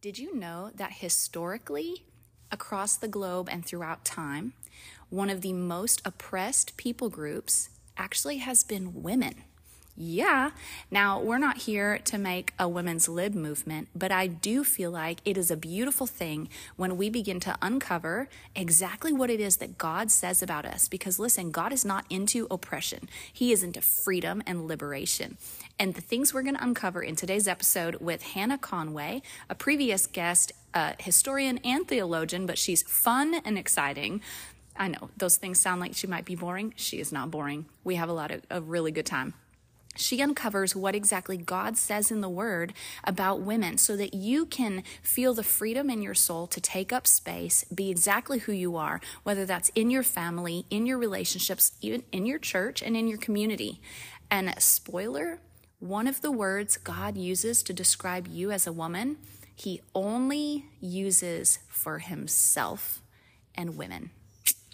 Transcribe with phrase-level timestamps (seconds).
[0.00, 2.04] Did you know that historically,
[2.52, 4.52] across the globe and throughout time,
[5.10, 9.42] one of the most oppressed people groups actually has been women?
[10.00, 10.52] Yeah.
[10.92, 15.18] Now, we're not here to make a women's lib movement, but I do feel like
[15.24, 19.76] it is a beautiful thing when we begin to uncover exactly what it is that
[19.76, 20.86] God says about us.
[20.86, 25.36] Because listen, God is not into oppression, He is into freedom and liberation.
[25.80, 29.20] And the things we're going to uncover in today's episode with Hannah Conway,
[29.50, 34.20] a previous guest, a historian and theologian, but she's fun and exciting.
[34.76, 36.72] I know those things sound like she might be boring.
[36.76, 37.66] She is not boring.
[37.82, 39.34] We have a lot of a really good time
[39.98, 42.72] she uncovers what exactly God says in the Word
[43.04, 47.06] about women so that you can feel the freedom in your soul to take up
[47.06, 52.04] space, be exactly who you are, whether that's in your family, in your relationships, even
[52.12, 53.80] in your church, and in your community.
[54.30, 55.40] And spoiler,
[55.80, 59.16] one of the words God uses to describe you as a woman,
[59.54, 63.02] he only uses for himself
[63.54, 64.10] and women.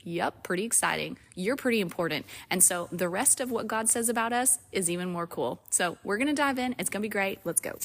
[0.05, 1.17] Yep, pretty exciting.
[1.35, 2.27] You're pretty important.
[2.51, 5.61] And so the rest of what God says about us is even more cool.
[5.71, 6.75] So we're going to dive in.
[6.79, 7.41] It's going to be great.
[7.45, 7.79] Let's go.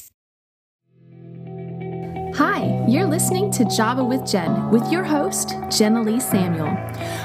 [2.34, 6.76] Hi, you're listening to Java with Jen with your host, Jenna Lee Samuel.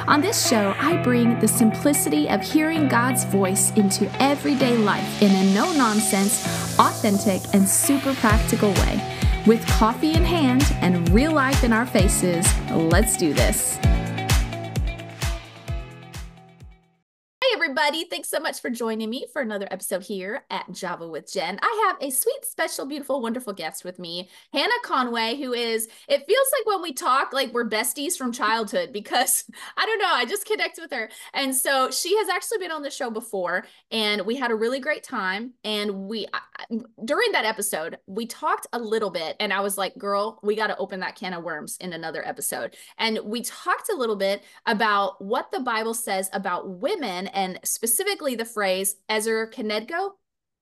[0.07, 5.31] On this show, I bring the simplicity of hearing God's voice into everyday life in
[5.31, 6.43] a no nonsense,
[6.79, 9.19] authentic, and super practical way.
[9.45, 13.77] With coffee in hand and real life in our faces, let's do this.
[17.65, 18.05] Everybody.
[18.05, 21.57] Thanks so much for joining me for another episode here at Java with Jen.
[21.63, 26.27] I have a sweet, special, beautiful, wonderful guest with me, Hannah Conway, who is, it
[26.27, 29.45] feels like when we talk, like we're besties from childhood because
[29.77, 31.09] I don't know, I just connect with her.
[31.33, 34.79] And so she has actually been on the show before and we had a really
[34.79, 35.53] great time.
[35.63, 36.27] And we,
[37.03, 40.67] during that episode, we talked a little bit and I was like, girl, we got
[40.67, 42.75] to open that can of worms in another episode.
[42.99, 48.35] And we talked a little bit about what the Bible says about women and specifically
[48.35, 50.11] the phrase Ezer Kenegdo,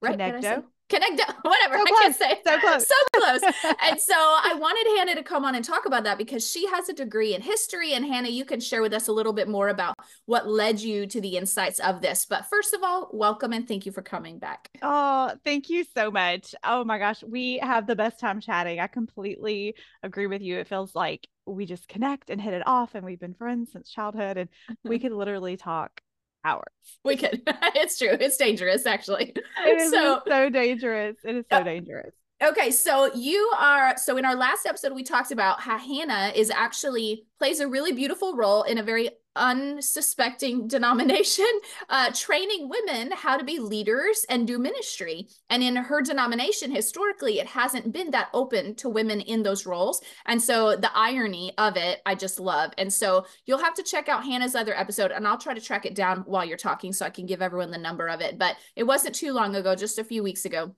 [0.02, 0.18] right?
[0.18, 0.64] Kenegdo.
[0.90, 1.78] Connect, whatever.
[1.78, 2.40] So I can't say.
[2.46, 2.88] So close.
[2.88, 3.42] So close.
[3.84, 6.90] and so I wanted Hannah to come on and talk about that because she has
[6.90, 7.94] a degree in history.
[7.94, 9.96] And Hannah, you can share with us a little bit more about
[10.26, 12.26] what led you to the insights of this.
[12.26, 14.70] But first of all, welcome and thank you for coming back.
[14.82, 16.54] Oh, thank you so much.
[16.64, 18.80] Oh my gosh, we have the best time chatting.
[18.80, 20.60] I completely agree with you.
[20.60, 23.90] It feels like we just connect and hit it off, and we've been friends since
[23.90, 24.50] childhood, and
[24.84, 26.02] we could literally talk
[26.46, 26.74] hours.
[27.04, 27.42] We could.
[27.76, 28.10] it's true.
[28.12, 29.34] It's dangerous, actually.
[29.66, 31.16] It is so, so dangerous.
[31.24, 32.14] It is so uh, dangerous.
[32.44, 36.50] Okay, so you are so in our last episode we talked about how Hannah is
[36.50, 41.48] actually plays a really beautiful role in a very unsuspecting denomination,
[41.90, 45.28] uh, training women how to be leaders and do ministry.
[45.50, 50.02] And in her denomination, historically, it hasn't been that open to women in those roles.
[50.26, 52.72] And so the irony of it, I just love.
[52.78, 55.86] And so you'll have to check out Hannah's other episode, and I'll try to track
[55.86, 58.38] it down while you're talking so I can give everyone the number of it.
[58.38, 60.76] But it wasn't too long ago, just a few weeks ago.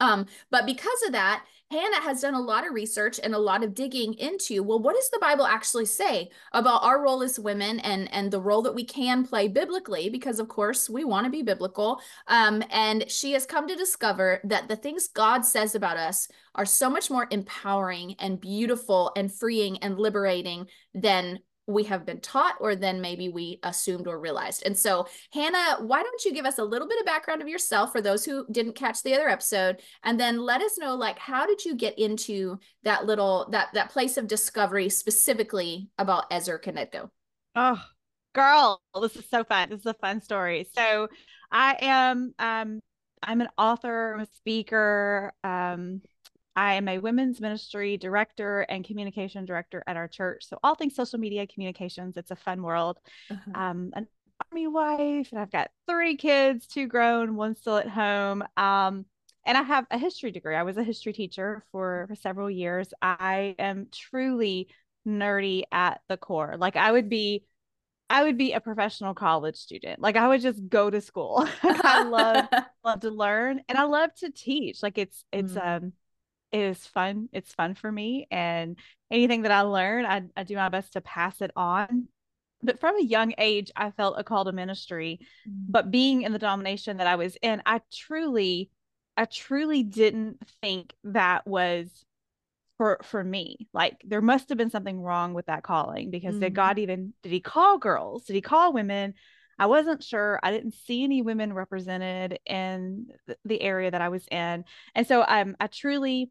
[0.00, 3.64] Um, but because of that, Hannah has done a lot of research and a lot
[3.64, 7.80] of digging into, well, what does the Bible actually say about our role as women
[7.80, 10.08] and, and the role that we can play biblically?
[10.08, 12.00] Because, of course, we want to be biblical.
[12.28, 16.64] Um, and she has come to discover that the things God says about us are
[16.64, 22.56] so much more empowering and beautiful and freeing and liberating than we have been taught
[22.60, 24.62] or then maybe we assumed or realized.
[24.66, 27.92] And so, Hannah, why don't you give us a little bit of background of yourself
[27.92, 31.46] for those who didn't catch the other episode and then let us know like how
[31.46, 37.08] did you get into that little that that place of discovery specifically about Ezer Kenegdo?
[37.56, 37.82] Oh,
[38.34, 39.70] girl, this is so fun.
[39.70, 40.66] This is a fun story.
[40.74, 41.08] So,
[41.50, 42.80] I am um
[43.22, 46.02] I'm an author, I'm a speaker, um
[46.56, 50.46] I am a women's ministry director and communication director at our church.
[50.46, 52.16] So all things social media communications.
[52.16, 52.98] It's a fun world.
[53.30, 53.60] Uh-huh.
[53.60, 54.06] Um, an
[54.50, 58.44] army wife, and I've got three kids, two grown, one still at home.
[58.56, 59.06] Um,
[59.46, 60.56] and I have a history degree.
[60.56, 62.94] I was a history teacher for, for several years.
[63.02, 64.68] I am truly
[65.06, 66.56] nerdy at the core.
[66.58, 67.44] Like I would be
[68.10, 70.00] I would be a professional college student.
[70.00, 71.46] Like I would just go to school.
[71.62, 72.46] I love
[72.84, 74.82] love to learn and I love to teach.
[74.82, 75.66] Like it's it's mm.
[75.66, 75.92] um
[76.54, 77.28] is fun.
[77.32, 78.28] It's fun for me.
[78.30, 78.78] And
[79.10, 82.06] anything that I learn, I, I do my best to pass it on.
[82.62, 85.18] But from a young age, I felt a call to ministry.
[85.46, 85.72] Mm-hmm.
[85.72, 88.70] But being in the domination that I was in, I truly,
[89.16, 92.04] I truly didn't think that was
[92.76, 96.40] for for me like there must have been something wrong with that calling because mm-hmm.
[96.40, 99.14] did god even did he call girls did he call women
[99.58, 100.40] I wasn't sure.
[100.42, 103.06] I didn't see any women represented in
[103.44, 104.64] the area that I was in.
[104.94, 106.30] And so um, I truly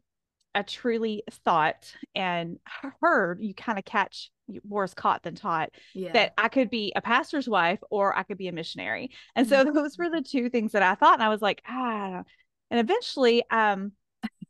[0.54, 2.58] I truly thought and
[3.00, 4.30] heard you kind of catch
[4.62, 6.12] worse caught than taught yeah.
[6.12, 9.10] that I could be a pastor's wife or I could be a missionary.
[9.34, 9.74] And so mm-hmm.
[9.74, 11.14] those were the two things that I thought.
[11.14, 12.22] And I was like, ah.
[12.70, 13.92] And eventually um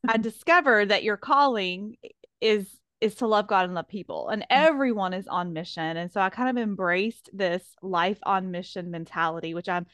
[0.06, 1.96] I discovered that your calling
[2.40, 2.68] is
[3.00, 4.28] is to love God and love people.
[4.28, 4.64] And mm-hmm.
[4.66, 5.96] everyone is on mission.
[5.96, 9.86] And so I kind of embraced this life on mission mentality, which I'm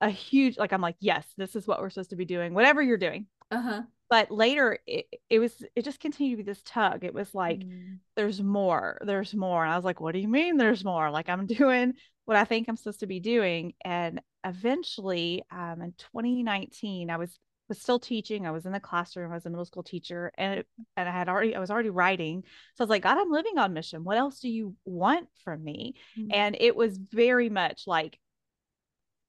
[0.00, 2.82] a huge like I'm like, yes, this is what we're supposed to be doing, whatever
[2.82, 3.26] you're doing.
[3.52, 3.82] Uh-huh.
[4.10, 7.04] But later it, it was it just continued to be this tug.
[7.04, 7.98] It was like mm.
[8.16, 9.64] there's more there's more.
[9.64, 11.10] And i was like what do you mean there's more?
[11.10, 11.94] Like i'm doing
[12.24, 13.74] what i think i'm supposed to be doing.
[13.84, 17.38] And eventually um, in 2019 i was
[17.68, 18.44] was still teaching.
[18.44, 19.30] I was in the classroom.
[19.30, 20.66] I was a middle school teacher and it,
[20.96, 22.42] and i had already i was already writing.
[22.74, 24.04] So i was like god i'm living on mission.
[24.04, 25.94] What else do you want from me?
[26.18, 26.28] Mm.
[26.34, 28.18] and it was very much like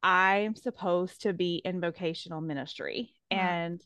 [0.02, 3.12] i'm supposed to be in vocational ministry.
[3.32, 3.38] Mm.
[3.38, 3.82] and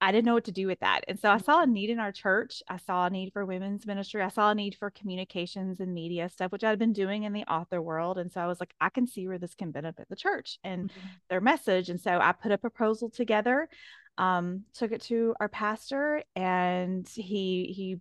[0.00, 1.04] I didn't know what to do with that.
[1.08, 2.62] And so I saw a need in our church.
[2.68, 4.22] I saw a need for women's ministry.
[4.22, 7.44] I saw a need for communications and media stuff, which I'd been doing in the
[7.44, 8.16] author world.
[8.16, 10.88] And so I was like, I can see where this can benefit the church and
[10.90, 11.06] mm-hmm.
[11.28, 11.90] their message.
[11.90, 13.68] And so I put a proposal together,
[14.16, 17.98] um, took it to our pastor, and he he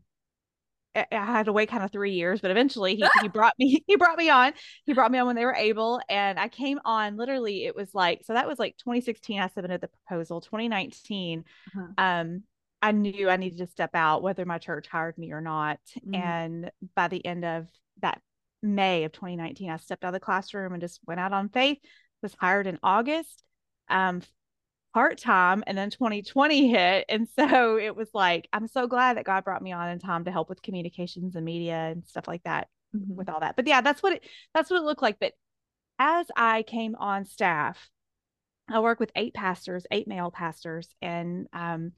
[1.12, 3.96] I had to wait kind of three years, but eventually he, he brought me, he
[3.96, 4.54] brought me on.
[4.86, 6.02] He brought me on when they were able.
[6.10, 9.40] And I came on literally, it was like, so that was like 2016.
[9.40, 10.42] I submitted the proposal.
[10.42, 11.44] 2019,
[11.76, 11.88] uh-huh.
[11.98, 12.44] um,
[12.82, 15.80] I knew I needed to step out, whether my church hired me or not.
[16.00, 16.16] Mm-hmm.
[16.16, 17.68] And by the end of
[18.02, 18.22] that
[18.62, 21.80] May of 2019, I stepped out of the classroom and just went out on faith,
[22.22, 23.44] was hired in August.
[23.90, 24.22] Um,
[25.00, 29.24] part time and then 2020 hit and so it was like i'm so glad that
[29.24, 32.44] god brought me on in time to help with communications and media and stuff like
[32.44, 33.16] that mm-hmm.
[33.16, 35.32] with all that but yeah that's what it that's what it looked like but
[36.00, 37.90] as i came on staff
[38.70, 41.94] i work with eight pastors eight male pastors and um,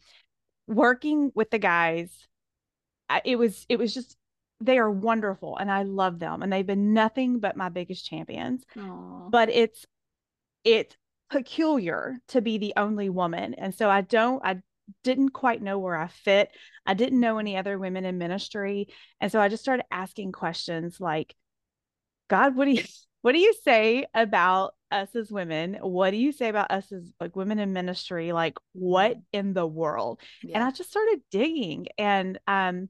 [0.68, 2.28] working with the guys
[3.26, 4.16] it was it was just
[4.60, 8.64] they are wonderful and i love them and they've been nothing but my biggest champions
[8.78, 9.32] Aww.
[9.32, 9.88] but it's
[10.64, 10.96] it's
[11.32, 13.56] peculiar to be the only woman.
[13.56, 14.62] And so I don't, I
[15.04, 16.52] didn't quite know where I fit.
[16.86, 18.90] I didn't know any other women in ministry.
[19.20, 21.34] And so I just started asking questions like,
[22.30, 22.84] God, what do you,
[23.22, 25.78] what do you say about us as women?
[25.82, 28.34] What do you say about us as like women in ministry?
[28.34, 29.22] Like what mm-hmm.
[29.32, 30.20] in the world?
[30.44, 30.56] Yeah.
[30.56, 32.90] And I just started digging and, um,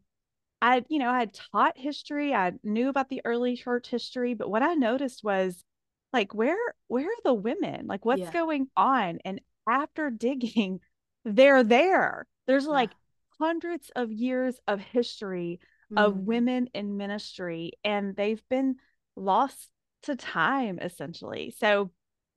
[0.64, 2.36] I, you know, I had taught history.
[2.36, 5.64] I knew about the early church history, but what I noticed was
[6.14, 8.32] like where where are the women like what's yeah.
[8.32, 10.80] going on and after digging
[11.26, 13.46] they're there there's like yeah.
[13.46, 15.60] hundreds of years of history
[15.92, 16.04] mm.
[16.04, 18.76] of women in ministry and they've been
[19.16, 19.70] lost
[20.04, 21.86] to time essentially so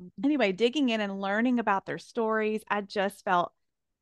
[0.02, 0.24] mm-hmm.
[0.24, 3.52] anyway digging in and learning about their stories i just felt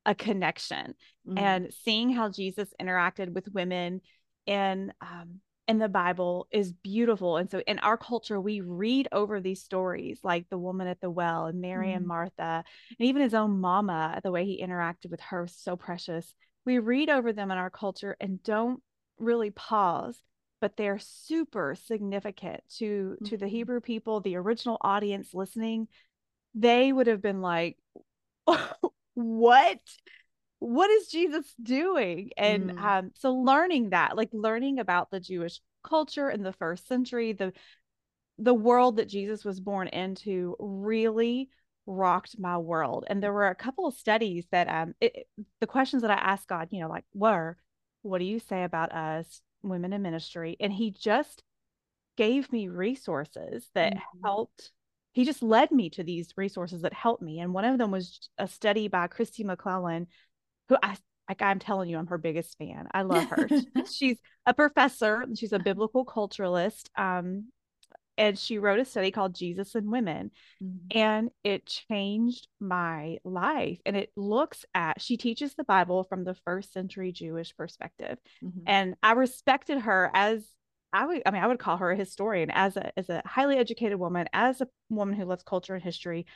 [0.05, 0.95] a connection
[1.29, 1.39] mm.
[1.39, 4.01] and seeing how jesus interacted with women
[4.47, 7.37] in um, in the Bible is beautiful.
[7.37, 11.11] And so in our culture, we read over these stories like the woman at the
[11.11, 11.97] well and Mary mm.
[11.97, 12.65] and Martha,
[12.99, 16.35] and even his own mama, the way he interacted with her was so precious.
[16.65, 18.83] We read over them in our culture and don't
[19.19, 20.21] really pause,
[20.61, 23.31] but they're super significant to mm.
[23.31, 23.55] to the mm-hmm.
[23.55, 25.89] Hebrew people, the original audience listening.
[26.55, 27.79] They would have been like,
[29.15, 29.81] what?
[30.63, 32.31] What is Jesus doing?
[32.37, 32.83] And mm.
[32.83, 37.53] um, so learning that, like learning about the Jewish culture in the first century, the
[38.39, 41.51] the world that Jesus was born into really
[41.85, 43.05] rocked my world.
[43.09, 45.27] And there were a couple of studies that um it,
[45.61, 47.57] the questions that I asked God, you know, like were,
[48.03, 50.57] what do you say about us women in ministry?
[50.61, 51.43] And he just
[52.17, 54.25] gave me resources that mm-hmm.
[54.25, 54.71] helped
[55.13, 57.41] he just led me to these resources that helped me.
[57.41, 60.07] And one of them was a study by Kristi McLelland
[60.69, 60.97] who I
[61.29, 62.89] like I'm telling you, I'm her biggest fan.
[62.93, 63.49] I love her.
[63.91, 65.25] she's a professor.
[65.37, 66.89] She's a biblical culturalist.
[66.97, 67.47] Um,
[68.19, 70.31] and she wrote a study called Jesus and Women,
[70.63, 70.97] mm-hmm.
[70.97, 73.79] and it changed my life.
[73.87, 78.61] And it looks at she teaches the Bible from the first century Jewish perspective, mm-hmm.
[78.67, 80.47] and I respected her as
[80.93, 81.23] I would.
[81.25, 84.29] I mean, I would call her a historian, as a as a highly educated woman,
[84.33, 86.27] as a woman who loves culture and history,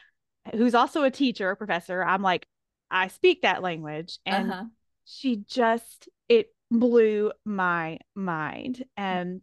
[0.53, 2.03] who's also a teacher, a professor.
[2.03, 2.47] I'm like,
[2.91, 4.19] I speak that language.
[4.25, 4.65] And uh-huh.
[5.05, 8.85] she just, it blew my mind.
[8.97, 9.41] And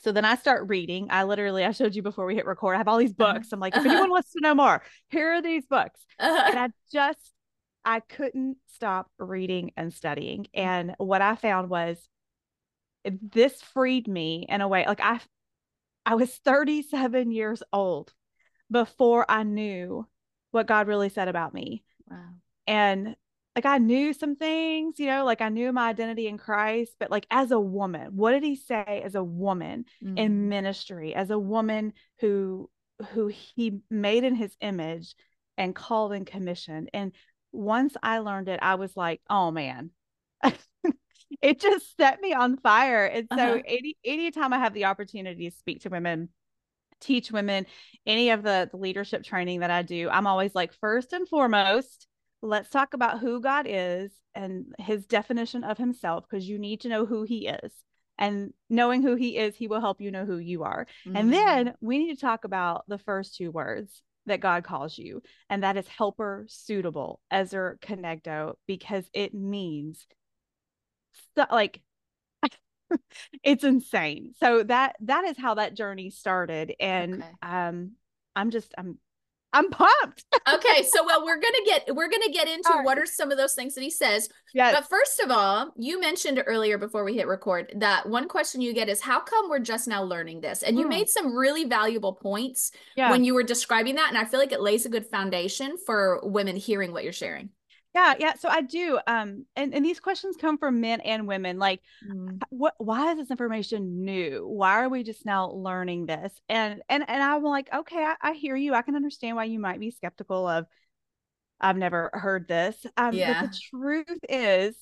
[0.00, 1.08] so then I start reading.
[1.10, 3.34] I literally, I showed you before we hit record, I have all these uh-huh.
[3.34, 3.52] books.
[3.52, 6.04] I'm like, if anyone wants to know more, here are these books.
[6.18, 6.44] Uh-huh.
[6.46, 7.32] And I just,
[7.84, 10.46] I couldn't stop reading and studying.
[10.52, 11.98] And what I found was
[13.04, 14.84] this freed me in a way.
[14.86, 15.20] Like I,
[16.04, 18.12] I was 37 years old
[18.70, 20.06] before I knew
[20.50, 21.84] what God really said about me.
[22.08, 22.34] Wow.
[22.66, 23.16] And
[23.54, 27.10] like I knew some things, you know, like I knew my identity in Christ, but
[27.10, 30.18] like as a woman, what did he say as a woman mm-hmm.
[30.18, 32.68] in ministry, as a woman who
[33.10, 35.14] who he made in his image
[35.56, 36.90] and called and commissioned.
[36.92, 37.12] And
[37.52, 39.90] once I learned it, I was like, oh man.
[41.42, 43.06] it just set me on fire.
[43.06, 43.62] And so uh-huh.
[43.66, 46.28] any anytime I have the opportunity to speak to women,
[47.00, 47.66] teach women
[48.06, 52.05] any of the, the leadership training that I do, I'm always like, first and foremost,
[52.42, 56.88] let's talk about who God is and his definition of himself because you need to
[56.88, 57.72] know who he is.
[58.18, 60.86] And knowing who he is, he will help you know who you are.
[61.06, 61.16] Mm-hmm.
[61.16, 65.22] And then we need to talk about the first two words that God calls you,
[65.48, 70.06] and that is helper suitable, Ezer Kenegdo, because it means
[71.36, 71.80] so, like
[73.42, 74.32] it's insane.
[74.38, 76.74] So that that is how that journey started.
[76.80, 77.30] And okay.
[77.42, 77.92] um
[78.34, 78.98] I'm just I'm
[79.52, 80.24] I'm pumped.
[80.54, 82.84] okay, so well, we're gonna get we're gonna get into right.
[82.84, 84.28] what are some of those things that he says.
[84.52, 84.72] Yeah.
[84.72, 88.74] But first of all, you mentioned earlier before we hit record that one question you
[88.74, 90.62] get is how come we're just now learning this?
[90.62, 90.90] And you hmm.
[90.90, 93.10] made some really valuable points yeah.
[93.10, 96.20] when you were describing that, and I feel like it lays a good foundation for
[96.22, 97.50] women hearing what you're sharing.
[97.96, 98.34] Yeah, yeah.
[98.34, 98.98] So I do.
[99.06, 101.58] Um, and, and these questions come from men and women.
[101.58, 102.38] Like, mm.
[102.50, 104.46] what why is this information new?
[104.46, 106.38] Why are we just now learning this?
[106.50, 108.74] And and and I'm like, okay, I, I hear you.
[108.74, 110.66] I can understand why you might be skeptical of
[111.58, 112.84] I've never heard this.
[112.98, 113.40] Um, yeah.
[113.40, 114.76] but the truth is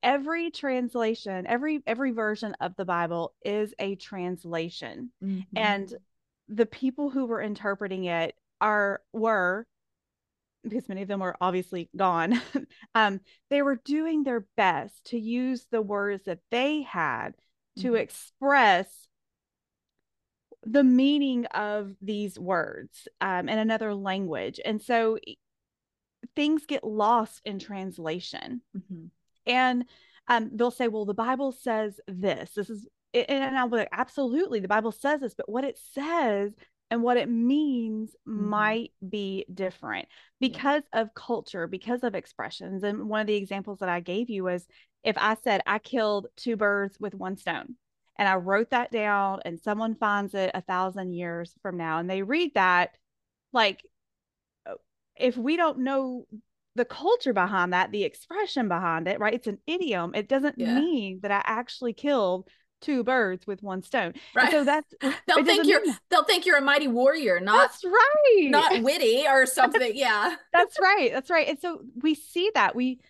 [0.00, 5.10] every translation, every every version of the Bible is a translation.
[5.20, 5.58] Mm-hmm.
[5.58, 5.92] And
[6.48, 9.66] the people who were interpreting it are were
[10.62, 12.40] because many of them were obviously gone,
[12.94, 17.34] um, they were doing their best to use the words that they had
[17.78, 17.96] to mm-hmm.
[17.96, 19.08] express
[20.64, 24.60] the meaning of these words um, in another language.
[24.64, 25.18] And so
[26.36, 28.62] things get lost in translation.
[28.76, 29.06] Mm-hmm.
[29.46, 29.84] And
[30.28, 32.52] um, they'll say, well, the Bible says this.
[32.54, 35.34] This is, and I'll be like, absolutely, the Bible says this.
[35.34, 36.52] But what it says
[36.92, 38.50] and what it means mm-hmm.
[38.50, 40.06] might be different
[40.40, 41.00] because yeah.
[41.00, 42.82] of culture, because of expressions.
[42.82, 44.66] And one of the examples that I gave you was
[45.02, 47.76] if I said I killed two birds with one stone
[48.18, 52.10] and I wrote that down and someone finds it a thousand years from now and
[52.10, 52.90] they read that,
[53.54, 53.82] like,
[54.66, 54.74] uh,
[55.16, 56.26] if we don't know
[56.74, 59.32] the culture behind that, the expression behind it, right?
[59.32, 60.14] It's an idiom.
[60.14, 60.74] It doesn't yeah.
[60.74, 62.50] mean that I actually killed
[62.82, 64.14] two birds with one stone.
[64.34, 64.44] Right.
[64.44, 64.94] And so that's
[65.26, 69.46] they'll think you're they'll think you're a mighty warrior, not that's right, not witty or
[69.46, 69.92] something.
[69.94, 71.10] yeah, that's right.
[71.12, 71.48] That's right.
[71.48, 73.00] And so we see that we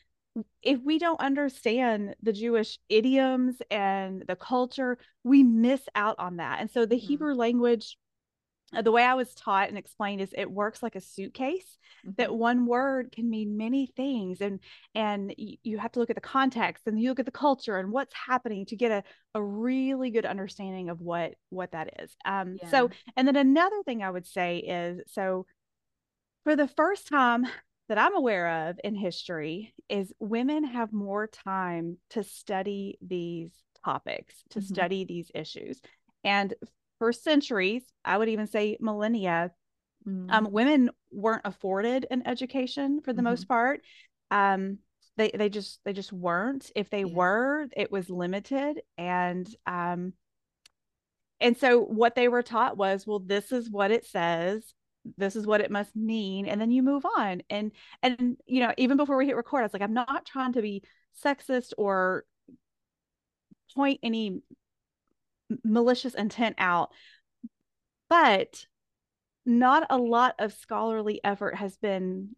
[0.62, 6.60] if we don't understand the Jewish idioms and the culture, we miss out on that.
[6.60, 7.06] And so the mm-hmm.
[7.06, 7.98] Hebrew language
[8.80, 12.12] the way I was taught and explained is it works like a suitcase mm-hmm.
[12.16, 14.60] that one word can mean many things and
[14.94, 17.92] and you have to look at the context and you look at the culture and
[17.92, 19.02] what's happening to get a,
[19.34, 22.16] a really good understanding of what what that is.
[22.24, 22.70] Um yeah.
[22.70, 25.46] so and then another thing I would say is so
[26.44, 27.46] for the first time
[27.88, 33.50] that I'm aware of in history is women have more time to study these
[33.84, 34.74] topics, to mm-hmm.
[34.74, 35.80] study these issues.
[36.24, 36.54] And
[37.02, 39.50] for centuries, I would even say millennia,
[40.06, 40.30] mm-hmm.
[40.30, 43.30] um, women weren't afforded an education for the mm-hmm.
[43.30, 43.80] most part.
[44.30, 44.78] Um,
[45.16, 46.70] they they just they just weren't.
[46.76, 47.12] If they yeah.
[47.12, 50.12] were, it was limited, and um,
[51.40, 54.72] and so what they were taught was, well, this is what it says.
[55.16, 57.42] This is what it must mean, and then you move on.
[57.50, 60.52] And and you know, even before we hit record, I was like, I'm not trying
[60.52, 60.84] to be
[61.24, 62.26] sexist or
[63.74, 64.40] point any
[65.64, 66.90] malicious intent out.
[68.08, 68.66] But
[69.44, 72.34] not a lot of scholarly effort has been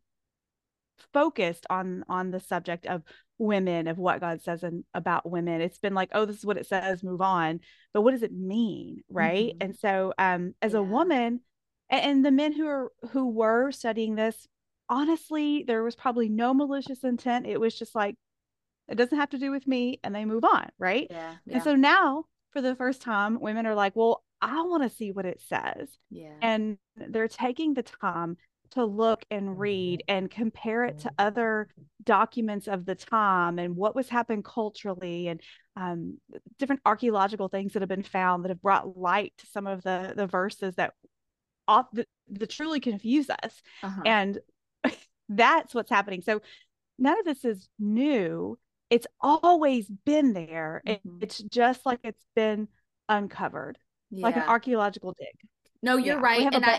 [1.13, 3.03] focused on on the subject of
[3.39, 6.57] women of what god says in, about women it's been like oh this is what
[6.57, 7.61] it says move on
[7.93, 9.59] but what does it mean right mm-hmm.
[9.61, 10.79] and so um as yeah.
[10.79, 11.41] a woman
[11.91, 14.47] and, and the men who are who were studying this
[14.89, 18.15] honestly there was probably no malicious intent it was just like
[18.87, 21.55] it doesn't have to do with me and they move on right yeah, yeah.
[21.55, 25.13] and so now for the first time, women are like, well, I want to see
[25.13, 25.91] what it says.
[26.11, 26.37] Yeah.
[26.41, 28.39] And they're taking the time
[28.71, 31.69] to look and read and compare it to other
[32.03, 35.41] documents of the time and what was happening culturally and
[35.77, 36.19] um,
[36.59, 40.13] different archaeological things that have been found that have brought light to some of the
[40.17, 40.93] the verses that
[41.67, 44.03] off the, the truly confuse us uh-huh.
[44.05, 44.39] and
[45.29, 46.41] that's what's happening so
[46.99, 48.59] none of this is new
[48.95, 50.81] it's always been there.
[50.87, 51.19] Mm-hmm.
[51.21, 52.69] it's just like it's been
[53.09, 53.77] uncovered,
[54.11, 54.23] yeah.
[54.23, 55.51] like an archaeological dig.
[55.83, 56.55] No, you're yeah, right.
[56.55, 56.79] and I,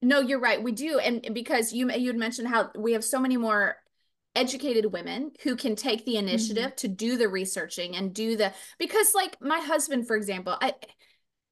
[0.00, 0.62] no, you're right.
[0.62, 1.00] We do.
[1.00, 3.76] And because you, you'd mentioned how we have so many more
[4.36, 6.76] educated women who can take the initiative mm-hmm.
[6.76, 10.72] to do the researching and do the because like my husband for example i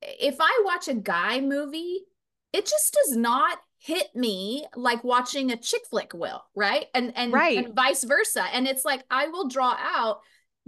[0.00, 2.00] if i watch a guy movie
[2.54, 6.86] it just does not hit me like watching a chick flick will right?
[6.94, 7.58] And and, right.
[7.58, 8.44] and vice versa.
[8.52, 10.20] And it's like i will draw out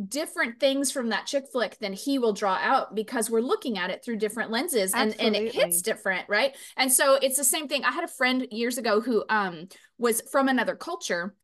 [0.08, 3.90] different things from that chick flick than he will draw out because we're looking at
[3.90, 6.56] it through different lenses and and it hits different right?
[6.76, 7.84] And so it's the same thing.
[7.84, 11.34] I had a friend years ago who um was from another culture.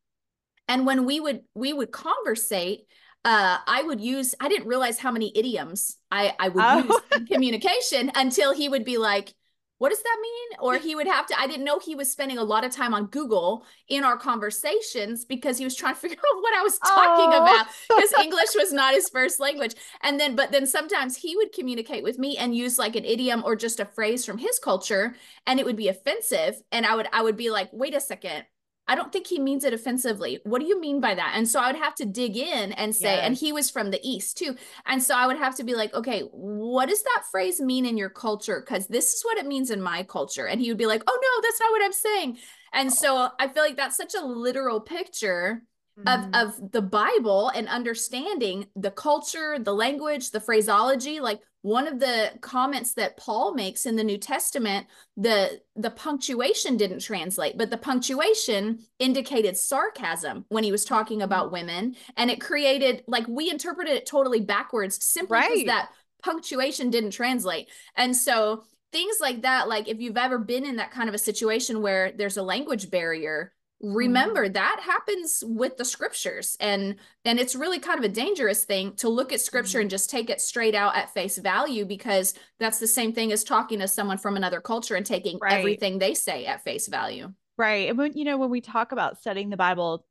[0.67, 2.87] And when we would we would conversate
[3.25, 6.79] uh, I would use, I didn't realize how many idioms I, I would oh.
[6.79, 9.35] use in communication until he would be like,
[9.79, 10.59] what does that mean?
[10.61, 12.95] Or he would have to, I didn't know he was spending a lot of time
[12.95, 16.79] on Google in our conversations because he was trying to figure out what I was
[16.79, 17.43] talking oh.
[17.43, 19.75] about because English was not his first language.
[20.03, 23.43] And then, but then sometimes he would communicate with me and use like an idiom
[23.45, 25.15] or just a phrase from his culture
[25.47, 26.61] and it would be offensive.
[26.73, 28.45] And I would, I would be like, wait a second,
[28.89, 30.41] I don't think he means it offensively.
[30.45, 31.35] What do you mean by that?
[31.37, 33.21] And so I would have to dig in and say, yes.
[33.23, 34.57] and he was from the East too.
[34.87, 37.99] And so I would have to be like, okay, what does that phrase mean in
[37.99, 38.61] your culture?
[38.65, 40.47] Because this is what it means in my culture.
[40.47, 42.39] And he would be like, oh no, that's not what I'm saying.
[42.73, 42.95] And oh.
[42.95, 45.63] so I feel like that's such a literal picture
[45.99, 46.35] mm-hmm.
[46.35, 51.21] of, of the Bible and understanding the culture, the language, the phraseology.
[51.21, 54.87] Like one of the comments that Paul makes in the New Testament,
[55.17, 61.47] the the punctuation didn't translate, but the punctuation indicated sarcasm when he was talking about
[61.47, 61.55] mm-hmm.
[61.55, 65.51] women, and it created like we interpreted it totally backwards simply right.
[65.51, 65.91] because that
[66.23, 67.69] punctuation didn't translate.
[67.97, 71.19] And so things like that, like if you've ever been in that kind of a
[71.19, 74.55] situation where there's a language barrier, remember mm-hmm.
[74.55, 79.09] that happens with the scriptures and and it's really kind of a dangerous thing to
[79.09, 79.83] look at scripture mm-hmm.
[79.83, 83.45] and just take it straight out at face value because that's the same thing as
[83.45, 85.53] talking to someone from another culture and taking right.
[85.53, 89.19] everything they say at face value right and when you know when we talk about
[89.21, 90.05] studying the bible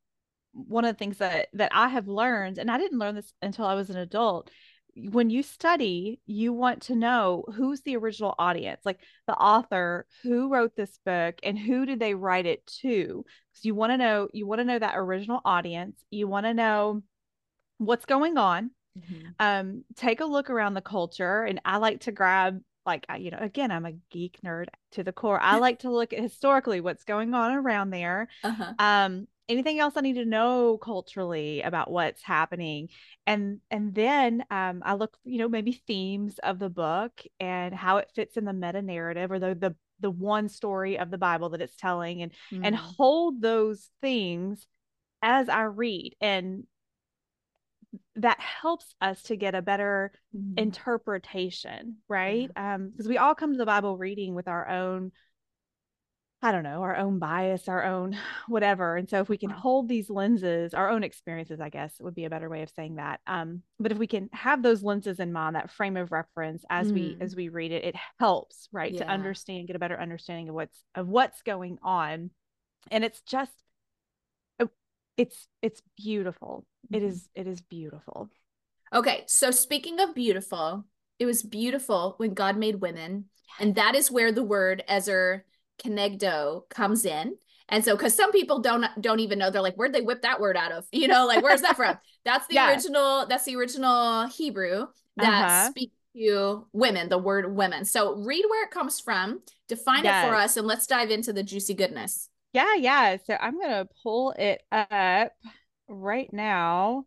[0.54, 3.66] one of the things that that i have learned and i didn't learn this until
[3.66, 4.50] i was an adult
[5.12, 10.50] when you study, you want to know who's the original audience, like the author, who
[10.50, 13.24] wrote this book and who did they write it to?
[13.52, 16.00] Because you want to know, you want to know that original audience.
[16.10, 17.04] You want to know
[17.78, 18.72] what's going on.
[18.98, 19.28] Mm-hmm.
[19.40, 21.44] Um, take a look around the culture.
[21.44, 25.12] And I like to grab like you know again i'm a geek nerd to the
[25.12, 28.74] core i like to look at historically what's going on around there uh-huh.
[28.80, 32.90] um anything else I need to know culturally about what's happening.
[33.26, 37.98] And and then um, I look, you know, maybe themes of the book and how
[37.98, 41.50] it fits in the meta narrative or the the the one story of the Bible
[41.50, 42.62] that it's telling and mm.
[42.64, 44.68] and hold those things
[45.22, 46.16] as I read.
[46.22, 46.66] And
[48.16, 50.58] that helps us to get a better mm.
[50.58, 52.50] interpretation, right?
[52.56, 52.76] Yeah.
[52.76, 55.12] Um, because we all come to the Bible reading with our own
[56.40, 58.16] I don't know, our own bias, our own
[58.48, 58.96] whatever.
[58.96, 62.26] And so if we can hold these lenses, our own experiences, I guess would be
[62.26, 63.22] a better way of saying that.
[63.26, 66.92] Um, but if we can have those lenses in mind, that frame of reference as
[66.92, 66.94] mm.
[66.94, 69.00] we as we read it, it helps, right, yeah.
[69.00, 72.30] to understand, get a better understanding of what's of what's going on.
[72.92, 73.52] And it's just
[74.60, 74.70] oh,
[75.18, 76.66] it's it's beautiful.
[76.86, 77.04] Mm-hmm.
[77.04, 78.30] It is it is beautiful.
[78.94, 80.86] Okay, so speaking of beautiful,
[81.18, 83.26] it was beautiful when God made women,
[83.60, 85.44] and that is where the word Ezer
[85.84, 87.38] kenegdo comes in.
[87.70, 90.40] And so, because some people don't don't even know, they're like, where'd they whip that
[90.40, 90.86] word out of?
[90.94, 91.98] You know, like where's that from?
[92.26, 92.72] That's the yeah.
[92.72, 93.26] original.
[93.28, 94.88] That's the original Hebrew
[95.18, 95.70] that uh-huh.
[95.70, 97.10] speaks to women.
[97.10, 97.86] The word women.
[97.86, 100.26] So read where it comes from, define yes.
[100.26, 102.30] it for us, and let's dive into the juicy goodness.
[102.54, 103.18] Yeah, yeah.
[103.26, 105.34] So I'm gonna pull it up
[105.90, 107.06] right now,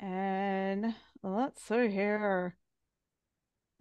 [0.00, 2.56] and let's see here.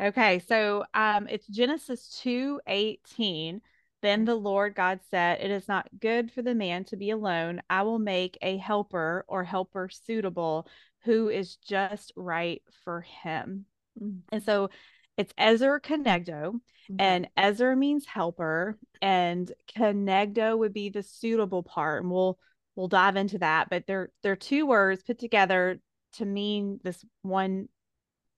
[0.02, 3.62] Okay, so um, it's Genesis two eighteen.
[4.06, 7.64] Then the Lord God said, It is not good for the man to be alone.
[7.72, 10.68] I will make a helper or helper suitable
[11.06, 13.66] who is just right for him.
[14.00, 14.20] Mm-hmm.
[14.32, 14.70] And so
[15.18, 16.96] it's Ezer Kenegdo, mm-hmm.
[17.00, 22.04] and Ezer means helper, and Kenegdo would be the suitable part.
[22.04, 22.38] And we'll
[22.76, 23.72] we'll dive into that.
[23.72, 25.80] But they're they're two words put together
[26.18, 27.70] to mean this one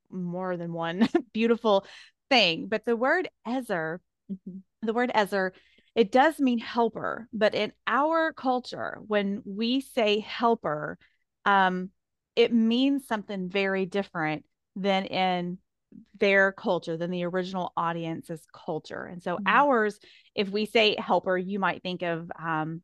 [0.09, 1.85] more than one beautiful
[2.29, 2.67] thing.
[2.69, 3.99] But the word Ezer
[4.31, 5.53] mm-hmm the word Ezer,
[5.95, 10.97] it does mean helper, but in our culture, when we say helper,
[11.45, 11.89] um,
[12.35, 14.45] it means something very different
[14.75, 15.57] than in
[16.19, 19.05] their culture, than the original audience's culture.
[19.05, 19.47] And so, mm-hmm.
[19.47, 19.99] ours,
[20.35, 22.83] if we say helper, you might think of um,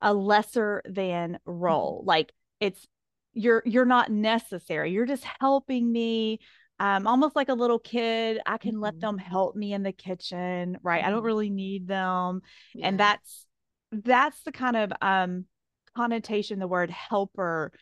[0.00, 2.08] a lesser than role, mm-hmm.
[2.08, 2.86] like it's
[3.32, 4.92] you're you're not necessary.
[4.92, 6.40] You're just helping me
[6.80, 8.40] um, almost like a little kid.
[8.46, 8.82] I can mm-hmm.
[8.82, 11.04] let them help me in the kitchen, right?
[11.04, 11.26] I don't mm-hmm.
[11.26, 12.42] really need them.
[12.74, 12.88] Yeah.
[12.88, 13.46] And that's
[13.92, 15.44] that's the kind of um
[15.94, 17.72] connotation the word helper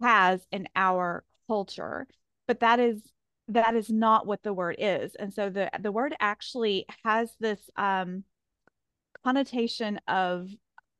[0.00, 2.06] has in our culture
[2.48, 3.00] but that is
[3.48, 7.70] that is not what the word is and so the the word actually has this
[7.76, 8.24] um
[9.24, 10.48] connotation of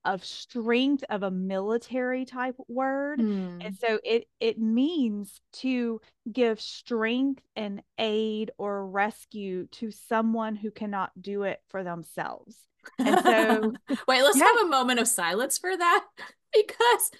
[0.07, 3.64] of strength of a military type word mm.
[3.64, 6.01] and so it it means to
[6.33, 12.57] give strength and aid or rescue to someone who cannot do it for themselves
[12.99, 13.73] and so
[14.09, 14.45] wait let's yeah.
[14.45, 16.05] have a moment of silence for that
[16.55, 17.11] because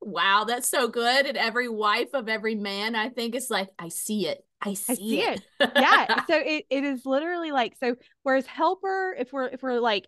[0.00, 3.88] wow that's so good and every wife of every man i think is like i
[3.88, 5.40] see it I see, I see it.
[5.58, 5.70] it.
[5.74, 6.20] yeah.
[6.28, 10.06] So it, it is literally like so whereas helper, if we're if we're like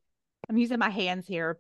[0.49, 1.59] I'm using my hands here.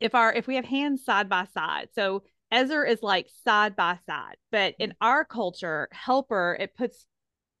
[0.00, 3.98] If our if we have hands side by side, so Ezer is like side by
[4.06, 5.06] side, but in mm-hmm.
[5.06, 7.06] our culture, helper it puts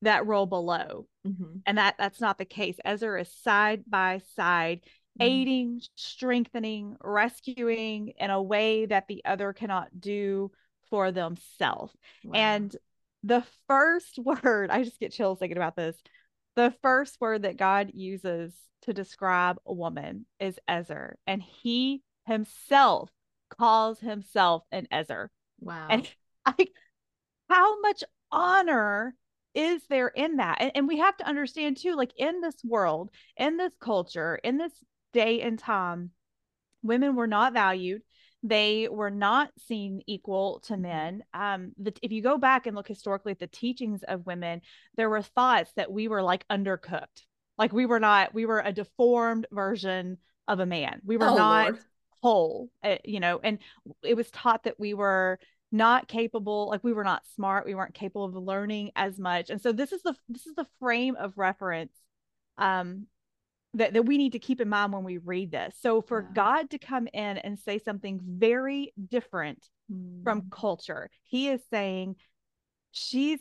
[0.02, 1.58] that role below, mm-hmm.
[1.66, 2.76] and that that's not the case.
[2.84, 5.22] Ezer is side by side, mm-hmm.
[5.22, 10.50] aiding, strengthening, rescuing in a way that the other cannot do
[10.90, 11.92] for themselves.
[12.24, 12.32] Wow.
[12.34, 12.76] And
[13.24, 15.96] the first word, I just get chills thinking about this.
[16.54, 23.10] The first word that God uses to describe a woman is Ezer, and he himself
[23.48, 25.30] calls himself an Ezer.
[25.60, 25.86] Wow.
[25.90, 26.08] And
[26.46, 26.72] like,
[27.48, 29.14] how much honor
[29.54, 30.58] is there in that?
[30.60, 34.58] And, and we have to understand too, like in this world, in this culture, in
[34.58, 34.72] this
[35.12, 36.10] day and time,
[36.82, 38.02] women were not valued
[38.48, 40.82] they were not seen equal to mm-hmm.
[40.82, 41.24] men.
[41.34, 44.60] Um, the, if you go back and look historically at the teachings of women,
[44.96, 47.24] there were thoughts that we were like undercooked,
[47.58, 51.00] like we were not, we were a deformed version of a man.
[51.04, 51.78] We were oh, not Lord.
[52.22, 53.58] Whole, uh, you know, and
[54.02, 55.38] it was taught that we were
[55.72, 59.60] not capable like we were not smart we weren't capable of learning as much and
[59.60, 61.92] so this is the this is the frame of reference
[62.56, 63.08] um
[63.76, 65.74] that, that we need to keep in mind when we read this.
[65.80, 66.28] So for yeah.
[66.34, 70.24] God to come in and say something very different mm.
[70.24, 72.16] from culture, he is saying,
[72.92, 73.40] She's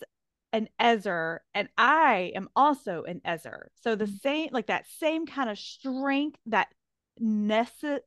[0.51, 3.71] an Ezer, and I am also an Ezer.
[3.81, 4.21] So the mm.
[4.21, 6.67] same, like that same kind of strength, that
[7.21, 8.01] necess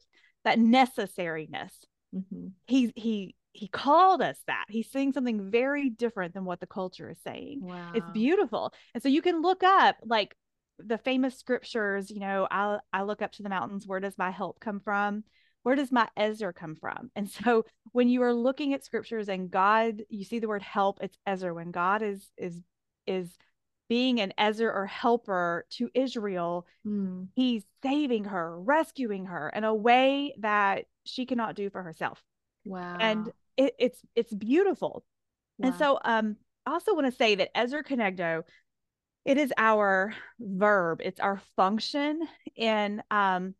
[0.48, 1.72] that necessariness.
[2.14, 2.48] Mm-hmm.
[2.66, 4.64] He he he called us that.
[4.68, 7.60] He's saying something very different than what the culture is saying.
[7.62, 7.92] Wow.
[7.94, 8.72] It's beautiful.
[8.94, 10.34] And so you can look up like
[10.78, 13.86] the famous scriptures, you know, I I look up to the mountains.
[13.86, 15.24] Where does my help come from?
[15.64, 17.10] Where does my Ezer come from?
[17.14, 21.00] And so when you are looking at scriptures and God, you see the word help,
[21.02, 21.52] it's Ezer.
[21.52, 22.58] When God is is
[23.06, 23.36] is
[23.88, 27.28] being an Ezer or helper to Israel, mm.
[27.34, 32.22] he's saving her, rescuing her in a way that she cannot do for herself.
[32.64, 32.96] Wow.
[33.00, 35.04] And it, it's it's beautiful.
[35.58, 35.68] Wow.
[35.68, 38.44] And so um I also want to say that Ezer Kenegdo
[39.24, 43.54] it is our verb it's our function in um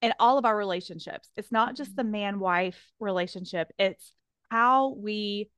[0.00, 2.12] in all of our relationships it's not just the mm-hmm.
[2.12, 4.12] man wife relationship it's
[4.50, 5.50] how we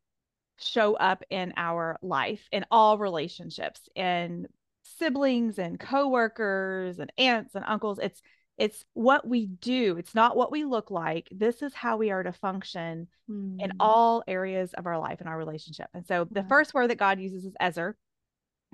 [0.60, 4.46] show up in our life in all relationships and
[4.82, 8.20] siblings and coworkers and aunts and uncles it's
[8.58, 12.22] it's what we do it's not what we look like this is how we are
[12.22, 13.56] to function mm.
[13.62, 16.98] in all areas of our life and our relationship and so the first word that
[16.98, 17.96] god uses is ezer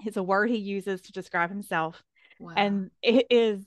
[0.04, 2.02] it's a word he uses to describe himself.
[2.38, 2.54] Wow.
[2.56, 3.64] And it is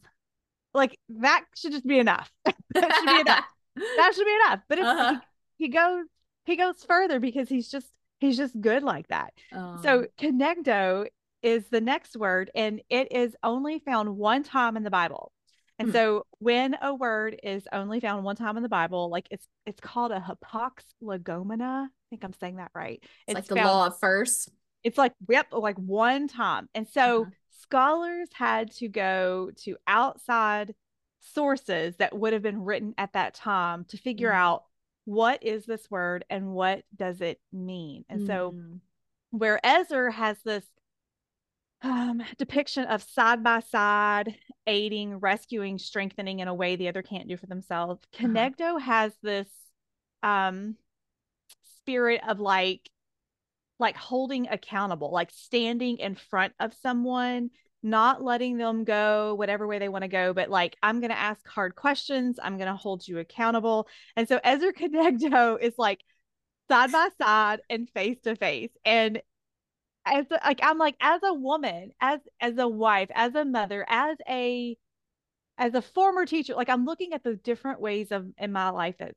[0.74, 2.32] like that should just be enough.
[2.46, 3.46] that should be enough.
[3.76, 4.60] that should be enough.
[4.70, 5.20] But uh-huh.
[5.58, 6.06] he, he, goes
[6.46, 7.88] he goes further because he's just
[8.20, 9.34] he's just good like that.
[9.54, 9.80] Oh.
[9.82, 11.08] So Kenegdo
[11.42, 15.32] is the next word, and it is only found one time in the Bible.
[15.78, 15.94] And hmm.
[15.94, 19.80] so when a word is only found one time in the Bible, like it's it's
[19.80, 21.86] called a hapax legomena.
[21.86, 23.00] I think I'm saying that right.
[23.02, 24.52] It's, it's like the found, law of first.
[24.84, 26.70] It's like, yep, like one time.
[26.74, 27.32] And so uh-huh.
[27.62, 30.74] scholars had to go to outside
[31.20, 34.38] sources that would have been written at that time to figure mm-hmm.
[34.38, 34.64] out
[35.10, 38.06] what is this word and what does it mean.
[38.10, 38.28] And mm-hmm.
[38.28, 38.56] so
[39.32, 40.64] where Ezer has this
[41.82, 44.36] um, depiction of side by side
[44.68, 48.00] aiding, rescuing, strengthening in a way the other can't do for themselves.
[48.70, 49.50] uh huh has this
[50.22, 50.76] um,
[51.80, 52.88] spirit of like
[53.80, 57.50] like holding accountable, like standing in front of someone,
[57.82, 61.18] not letting them go whatever way they want to go, but like, I'm going to
[61.18, 62.40] ask hard questions.
[62.42, 63.88] I'm going to hold you accountable.
[64.16, 66.02] And so Ezer Kenegdo is like
[66.70, 68.72] side by side and face to face.
[68.86, 69.22] And
[70.06, 73.86] as a, like, I'm like, as a woman, as, as a wife, as a mother,
[73.88, 74.78] as a,
[75.58, 78.96] as a former teacher, like I'm looking at the different ways of in my life
[79.00, 79.16] that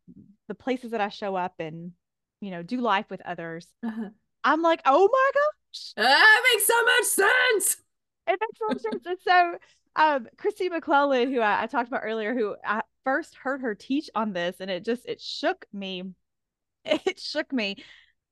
[0.49, 1.93] the places that I show up and,
[2.41, 3.67] you know, do life with others.
[3.85, 4.11] Uh-huh
[4.45, 5.93] I'm like, oh my gosh.
[5.97, 7.77] That makes so much sense.
[8.27, 9.07] It makes sense.
[9.07, 9.59] And so
[9.97, 14.09] um Kristi McLelland, who I, I, talked about earlier, who I, first heard her teach
[14.15, 16.05] on this and it just it shook me.
[16.85, 17.77] It shook me.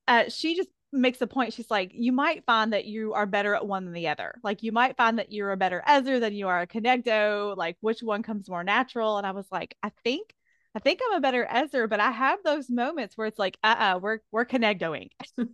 [0.08, 1.52] Uh she just makes a point.
[1.54, 4.34] She's like you might find that you are better at one than the other.
[4.42, 7.56] Like you might find that you're a better ezer than you are a Kenegdo.
[7.56, 9.18] like which one comes more natural?
[9.18, 10.34] And i was like i think
[10.74, 13.74] I think I'm a better Ezer, but I have those moments where it's like, uh
[13.76, 15.10] uh-uh, uh, we're we're connecting.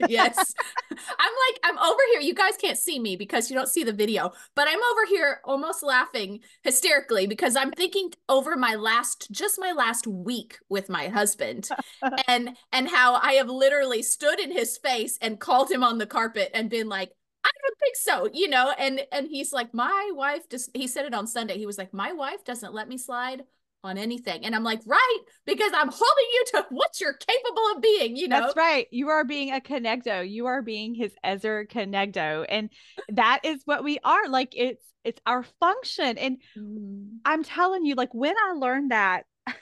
[0.09, 0.55] yes.
[0.91, 2.21] I'm like, I'm over here.
[2.21, 5.41] You guys can't see me because you don't see the video, but I'm over here
[5.45, 11.09] almost laughing hysterically because I'm thinking over my last just my last week with my
[11.09, 11.69] husband
[12.29, 16.07] and and how I have literally stood in his face and called him on the
[16.07, 17.11] carpet and been like,
[17.43, 21.07] I don't think so, you know, and and he's like, my wife just he said
[21.07, 21.57] it on Sunday.
[21.57, 23.45] He was like, my wife doesn't let me slide
[23.87, 24.45] on anything.
[24.45, 28.29] And I'm like, right, because I'm holding you to what you're capable of being, you
[28.29, 28.41] know?
[28.41, 28.87] That's right.
[28.91, 30.29] You are being a Kenegdo.
[30.29, 32.45] You are being his Ezer Kenegdo.
[32.49, 32.71] And
[33.09, 34.29] that is what we are.
[34.29, 36.19] Like it's it's our function.
[36.19, 37.07] And mm.
[37.25, 39.25] I'm telling you, like when I learned that,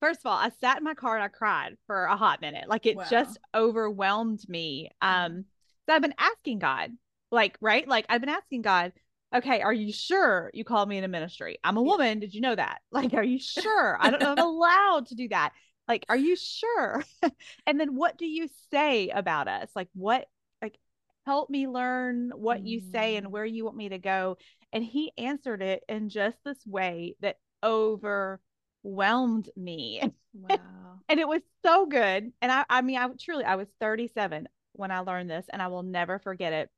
[0.00, 2.68] first of all, I sat in my car and I cried for a hot minute.
[2.68, 3.04] Like it wow.
[3.08, 4.90] just overwhelmed me.
[5.02, 5.44] Um,
[5.86, 6.90] so I've been asking God,
[7.30, 7.86] like, right?
[7.86, 8.92] Like I've been asking God,
[9.34, 11.58] okay, are you sure you called me in a ministry?
[11.64, 12.18] I'm a woman.
[12.20, 12.80] Did you know that?
[12.92, 13.96] Like, are you sure?
[14.00, 15.52] I don't know I'm allowed to do that.
[15.88, 17.02] Like, are you sure?
[17.66, 19.70] and then what do you say about us?
[19.74, 20.26] Like, what,
[20.60, 20.78] like,
[21.26, 23.30] help me learn what you say and mm.
[23.30, 24.36] where you want me to go.
[24.72, 30.02] And he answered it in just this way that overwhelmed me.
[30.34, 30.58] Wow.
[31.08, 32.32] and it was so good.
[32.40, 35.68] And I, I mean, I truly, I was 37 when I learned this and I
[35.68, 36.70] will never forget it.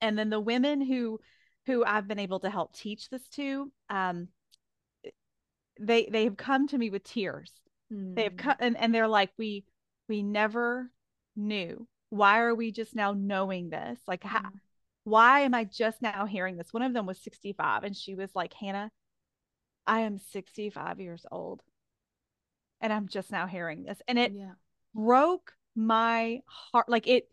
[0.00, 1.20] And then the women who,
[1.68, 4.28] who I've been able to help teach this to, um,
[5.78, 7.52] they they have come to me with tears.
[7.92, 8.16] Mm.
[8.16, 8.38] They have hmm.
[8.38, 9.64] come and, and they're like, we
[10.08, 10.90] we never
[11.36, 11.86] knew.
[12.08, 13.98] Why are we just now knowing this?
[14.06, 14.56] Like, how, hmm.
[15.04, 16.72] why am I just now hearing this?
[16.72, 18.90] One of them was 65, and she was like, Hannah,
[19.86, 21.60] I am 65 years old,
[22.80, 24.52] and I'm just now hearing this, and it yeah.
[24.94, 26.88] broke my heart.
[26.88, 27.28] Like it,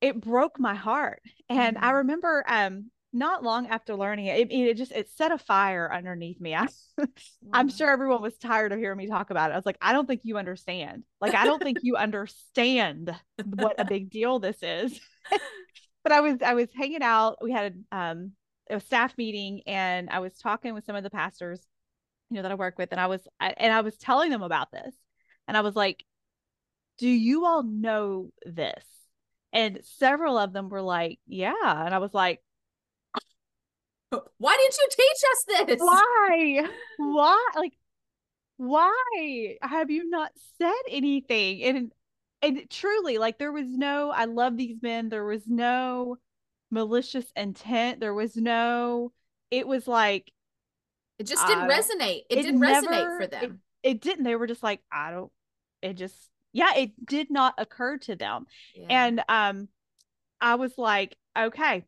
[0.00, 1.20] it broke my heart.
[1.48, 1.82] And mm.
[1.82, 1.96] I hmm.
[1.96, 6.40] remember, um, not long after learning it, it, it just it set a fire underneath
[6.40, 6.54] me.
[6.54, 6.66] I,
[7.52, 9.54] I'm sure everyone was tired of hearing me talk about it.
[9.54, 11.04] I was like, I don't think you understand.
[11.20, 15.00] Like, I don't think you understand what a big deal this is.
[16.02, 17.38] but I was I was hanging out.
[17.40, 18.32] We had um
[18.68, 21.60] a staff meeting, and I was talking with some of the pastors,
[22.30, 24.42] you know, that I work with, and I was I, and I was telling them
[24.42, 24.94] about this,
[25.46, 26.04] and I was like,
[26.98, 28.84] "Do you all know this?"
[29.52, 32.40] And several of them were like, "Yeah," and I was like
[34.38, 35.80] why didn't you teach us this?
[35.80, 36.68] Why?
[36.98, 37.48] Why?
[37.56, 37.72] Like,
[38.56, 41.62] why have you not said anything?
[41.62, 41.92] And
[42.42, 44.10] and truly, like, there was no.
[44.10, 45.08] I love these men.
[45.08, 46.18] There was no
[46.70, 48.00] malicious intent.
[48.00, 49.12] There was no.
[49.50, 50.30] It was like
[51.18, 52.22] it just didn't uh, resonate.
[52.28, 53.60] It, it didn't never, resonate for them.
[53.82, 54.24] It, it, didn't.
[54.24, 55.30] They were just like, I don't.
[55.80, 56.16] It just
[56.52, 56.74] yeah.
[56.76, 58.46] It did not occur to them.
[58.74, 58.86] Yeah.
[58.90, 59.68] And um,
[60.40, 61.84] I was like, okay,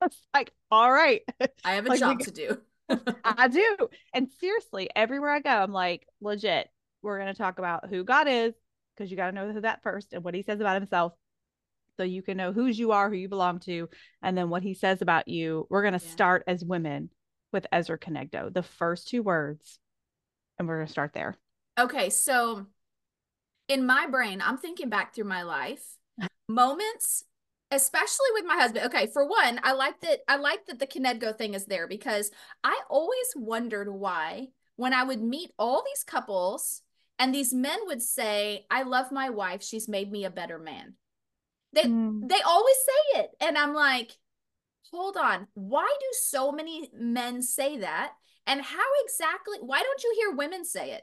[0.00, 1.22] was like, all right.
[1.64, 2.60] I have a like, job to do.
[3.24, 3.88] I do.
[4.14, 6.68] And seriously, everywhere I go, I'm like, legit,
[7.02, 8.54] we're going to talk about who God is
[8.96, 11.12] because you got to know who that first and what he says about himself
[11.96, 13.88] so you can know whose you are, who you belong to,
[14.22, 15.66] and then what he says about you.
[15.70, 16.12] We're going to yeah.
[16.12, 17.10] start as women
[17.52, 19.78] with Ezer Kenegdo, the first two words,
[20.58, 21.36] and we're going to start there.
[21.78, 22.10] Okay.
[22.10, 22.66] So
[23.68, 25.96] in my brain, I'm thinking back through my life,
[26.48, 27.24] moments
[27.70, 28.86] especially with my husband.
[28.86, 32.30] Okay for one i like that i like that the kenegdo thing is there because
[32.62, 36.82] i always wondered why when i would meet all these couples
[37.18, 39.62] and these men would say i love my wife.
[39.62, 40.94] She's made me a better man.
[41.72, 42.28] They mm.
[42.28, 44.12] they always say it and i'm like
[44.92, 45.48] hold on.
[45.54, 48.12] Why do so many men say that?
[48.46, 51.02] And how exactly why don't you hear women say it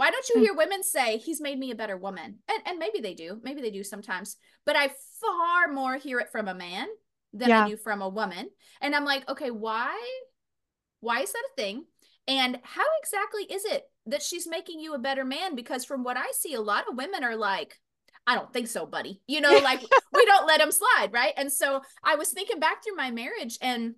[0.00, 0.44] why don't you hmm.
[0.44, 2.38] hear women say he's made me a better woman?
[2.48, 3.38] And and maybe they do.
[3.42, 4.38] Maybe they do sometimes.
[4.64, 6.86] But I far more hear it from a man
[7.34, 7.66] than yeah.
[7.66, 8.48] I do from a woman.
[8.80, 9.94] And I'm like, okay, why?
[11.00, 11.84] Why is that a thing?
[12.26, 15.54] And how exactly is it that she's making you a better man?
[15.54, 17.74] Because from what I see, a lot of women are like,
[18.26, 19.20] I don't think so, buddy.
[19.26, 19.82] You know, like
[20.14, 21.34] we don't let him slide, right?
[21.36, 23.96] And so I was thinking back through my marriage, and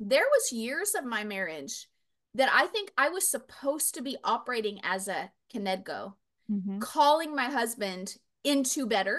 [0.00, 1.86] there was years of my marriage
[2.36, 6.14] that I think I was supposed to be operating as a Kenegdo,
[6.50, 6.78] mm-hmm.
[6.78, 9.18] calling my husband into better.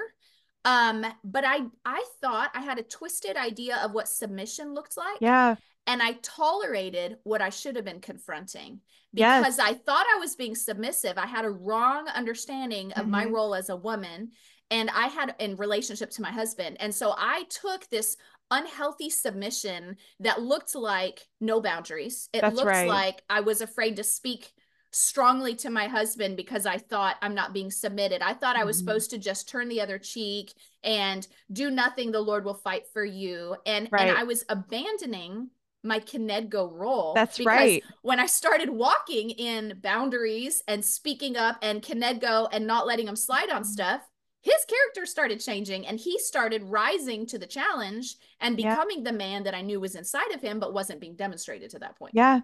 [0.65, 5.17] Um, but I I thought I had a twisted idea of what submission looked like.
[5.19, 5.55] Yeah.
[5.85, 8.81] And I tolerated what I should have been confronting
[9.13, 9.59] because yes.
[9.59, 11.17] I thought I was being submissive.
[11.17, 13.11] I had a wrong understanding of mm-hmm.
[13.11, 14.31] my role as a woman
[14.69, 16.77] and I had in relationship to my husband.
[16.79, 18.17] And so I took this
[18.51, 22.29] unhealthy submission that looked like no boundaries.
[22.33, 22.87] It That's looked right.
[22.87, 24.53] like I was afraid to speak
[24.91, 28.21] strongly to my husband because I thought I'm not being submitted.
[28.21, 28.79] I thought I was Mhm.
[28.79, 32.11] supposed to just turn the other cheek and do nothing.
[32.11, 33.57] The Lord will fight for you.
[33.65, 34.07] And Right.
[34.07, 35.51] and I was abandoning
[35.83, 37.13] my Kenegdo role.
[37.13, 37.83] That's because right.
[38.01, 43.15] When I started walking in boundaries and speaking up and Kenegdo and not letting him
[43.15, 43.67] slide on Mhm.
[43.67, 44.01] stuff,
[44.41, 48.69] his character started changing and he started rising to the challenge and Yeah.
[48.69, 51.79] becoming the man that I knew was inside of him but wasn't being demonstrated to
[51.79, 52.13] that point.
[52.15, 52.41] Yeah.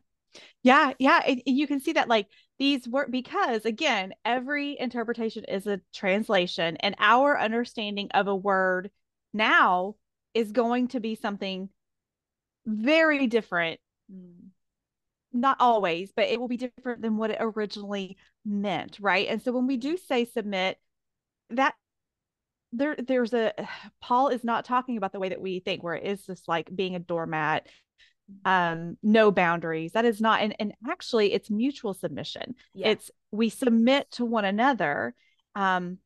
[0.63, 0.93] Yeah.
[0.97, 1.21] Yeah.
[1.25, 2.27] And, and you can see that like
[2.57, 8.89] these work because again, every interpretation is a translation, and our understanding of a word
[9.33, 9.95] now
[10.33, 11.69] is going to be something
[12.65, 13.79] very different.
[14.11, 14.49] Mm.
[15.31, 18.97] Not always, but it will be different than what it originally meant.
[18.99, 19.27] Right.
[19.27, 20.77] And so when we do say submit,
[21.49, 21.75] that
[22.73, 23.53] there there's a
[24.01, 26.75] Paul is not talking about the way that we think where it is just like
[26.75, 27.67] being a doormat
[28.45, 32.91] um no boundaries that is not and, and actually it's mutual submission Yeah.
[32.91, 35.13] it's we submit to one another
[35.55, 35.99] um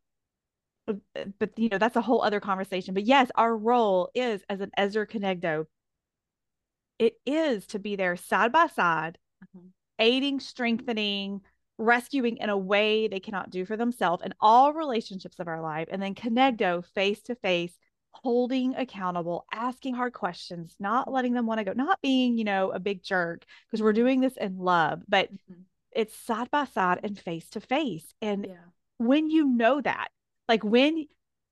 [0.88, 0.94] uh,
[1.40, 4.72] but you know that's a whole other conversation but yes our role is as an
[4.78, 5.68] Ezer Kenegdo
[7.00, 9.18] it is to be there side by side
[9.56, 9.70] Mhm.
[10.00, 11.42] aiding strengthening
[11.78, 15.88] rescuing in a way they cannot do for themselves in all relationships of our life
[15.92, 17.78] and then Kenegdo face to face
[18.12, 22.72] holding accountable asking hard questions not letting them want to go not being you know
[22.72, 25.66] a big jerk because we're doing this in love but Mhm.
[25.92, 28.56] it's side by side and face to face and Yeah.
[28.98, 30.10] when you know that
[30.48, 31.06] like when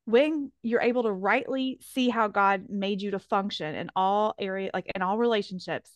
[0.05, 4.71] when you're able to rightly see how god made you to function in all area
[4.73, 5.91] like in all relationships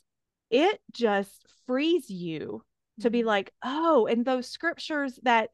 [0.51, 2.63] it just frees you
[3.01, 5.49] to be like oh and those scriptures that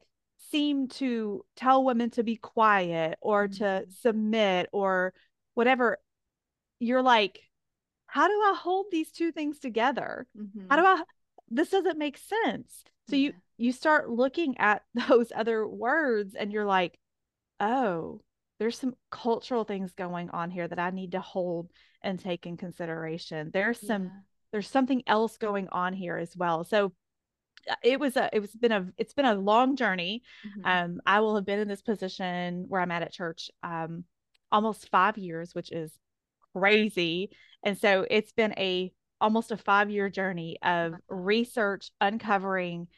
[0.50, 3.92] seem to tell women to be quiet or to Mhm.
[3.92, 5.12] submit or
[5.54, 5.98] whatever
[6.78, 7.40] you're like
[8.06, 10.66] how do i hold these two things together Mhm.
[10.70, 11.02] how do i
[11.48, 13.38] this doesn't make sense so you Yeah.
[13.58, 16.98] you start looking at those other words and you're like
[17.60, 18.20] oh
[18.58, 21.70] there's some cultural things going on here that i need to hold
[22.02, 24.20] and take in consideration there's some Yeah.
[24.52, 26.92] there's something else going on here as well so
[27.82, 30.22] it was a it was been a it's been a long journey.
[30.46, 30.66] Mhm.
[30.84, 34.04] um i will have been in this position where i'm at at church um
[34.52, 35.98] almost five years which is
[36.54, 37.30] crazy.
[37.62, 42.88] And so it's been a almost a five year journey of research uncovering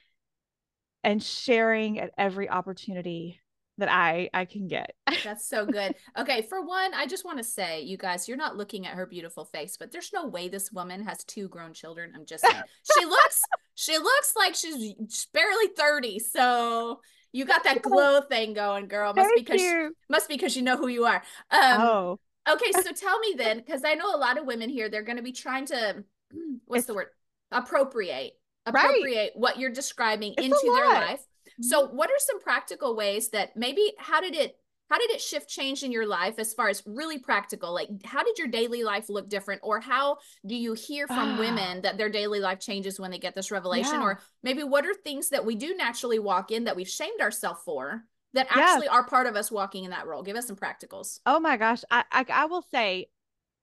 [1.05, 3.41] and sharing at every opportunity
[3.79, 5.95] that i i can get That's so good.
[6.17, 9.07] Okay, for one, I just want to say, you guys, you're not looking at her
[9.07, 12.13] beautiful face, but there's no way this woman has two grown children.
[12.15, 12.63] I'm just saying.
[12.99, 13.43] She looks
[13.75, 16.19] she looks like she's barely 30.
[16.21, 17.01] So
[17.33, 19.13] you got that glow thing going, girl.
[19.15, 21.23] Must be thank because you must because you know who you are.
[21.51, 24.89] Um oh okay, so tell me then, because I know a lot of women here,
[24.89, 26.05] they're gonna be trying to
[26.67, 27.09] what's the word?
[27.51, 28.33] Appropriate.
[28.67, 28.85] Right.
[28.85, 31.25] Appropriate what you're describing It's into their life.
[31.61, 34.57] So what are some practical ways that maybe how did it
[34.91, 37.75] how did it shift change in your life as far as really practical?
[37.75, 41.39] Like how did your daily life look different or how do you hear from Ah.
[41.39, 44.05] women that their daily life changes when they get this revelation Yeah.
[44.05, 47.61] or maybe what are things that we do naturally walk in that we've shamed ourselves
[47.65, 48.63] for that Yeah.
[48.63, 50.23] actually are part of us walking in that role?
[50.23, 51.21] Give us some practicals.
[51.27, 51.83] Oh my gosh.
[51.91, 53.09] I, I I will say,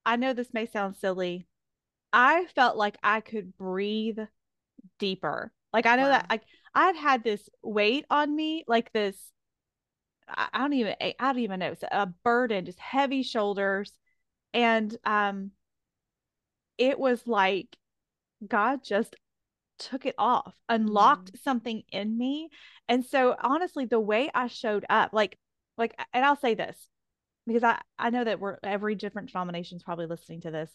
[0.06, 1.48] I know this may sound silly.
[2.14, 4.20] I felt like I could breathe
[5.00, 5.52] deeper.
[5.74, 6.36] Like I know that Wow.
[6.36, 6.44] like
[6.76, 9.16] I'd had this weight on me, like this
[10.28, 13.92] I, don't even I don't even know, it's a burden, just heavy shoulders.
[14.54, 15.52] And um
[16.78, 17.78] it was like
[18.46, 19.16] God just
[19.80, 22.50] took it off, unlocked something in me.
[22.88, 25.38] And so honestly, the way I showed up, like
[25.78, 26.78] like and I'll say this
[27.48, 30.72] because I I know that we're every different denomination's probably listening to this.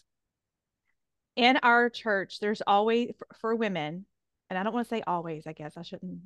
[1.37, 4.05] In our church, there's always for, for women,
[4.51, 6.19] and I don't want to say always, I guess I shouldn't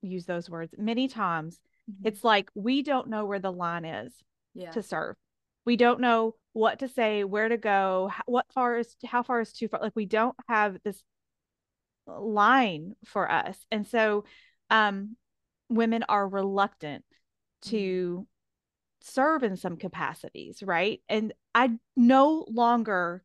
[0.00, 0.74] use those words.
[0.76, 1.60] Many times
[2.02, 4.12] it's like we don't know where the line is
[4.54, 4.70] yeah.
[4.70, 5.16] to serve.
[5.66, 9.52] We don't know what to say, where to go, what far is how far is
[9.52, 9.80] too far.
[9.80, 11.02] Like we don't have this
[12.06, 13.58] line for us.
[13.70, 14.24] And so
[14.70, 15.16] um
[15.68, 17.04] women are reluctant
[17.62, 18.26] to
[19.00, 21.00] serve in some capacities, right?
[21.08, 23.22] And I no longer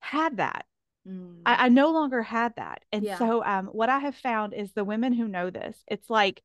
[0.00, 0.66] had that.
[1.08, 1.42] Mm.
[1.46, 2.84] I, I no longer had that.
[2.92, 3.18] And Yeah.
[3.18, 6.42] so um what I have found is the women who know this, it's like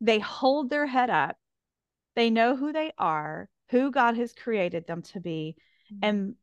[0.00, 1.36] they hold their head up,
[2.14, 5.56] they know who they are, who God has created them to be,
[5.92, 5.98] Mm.
[6.02, 6.34] and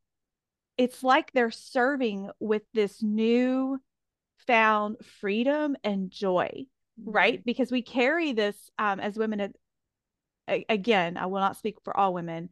[0.78, 3.80] it's like they're serving with this new
[4.48, 6.66] found freedom and joy
[7.06, 9.40] right because we carry this um as women
[10.48, 12.50] at- again i will not speak for all women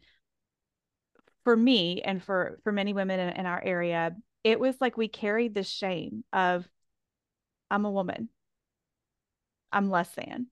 [1.44, 5.08] for me and for for many women in, in our area it was like we
[5.08, 6.68] carried this shame of
[7.70, 8.30] i'm a woman
[9.72, 10.48] I'm less than.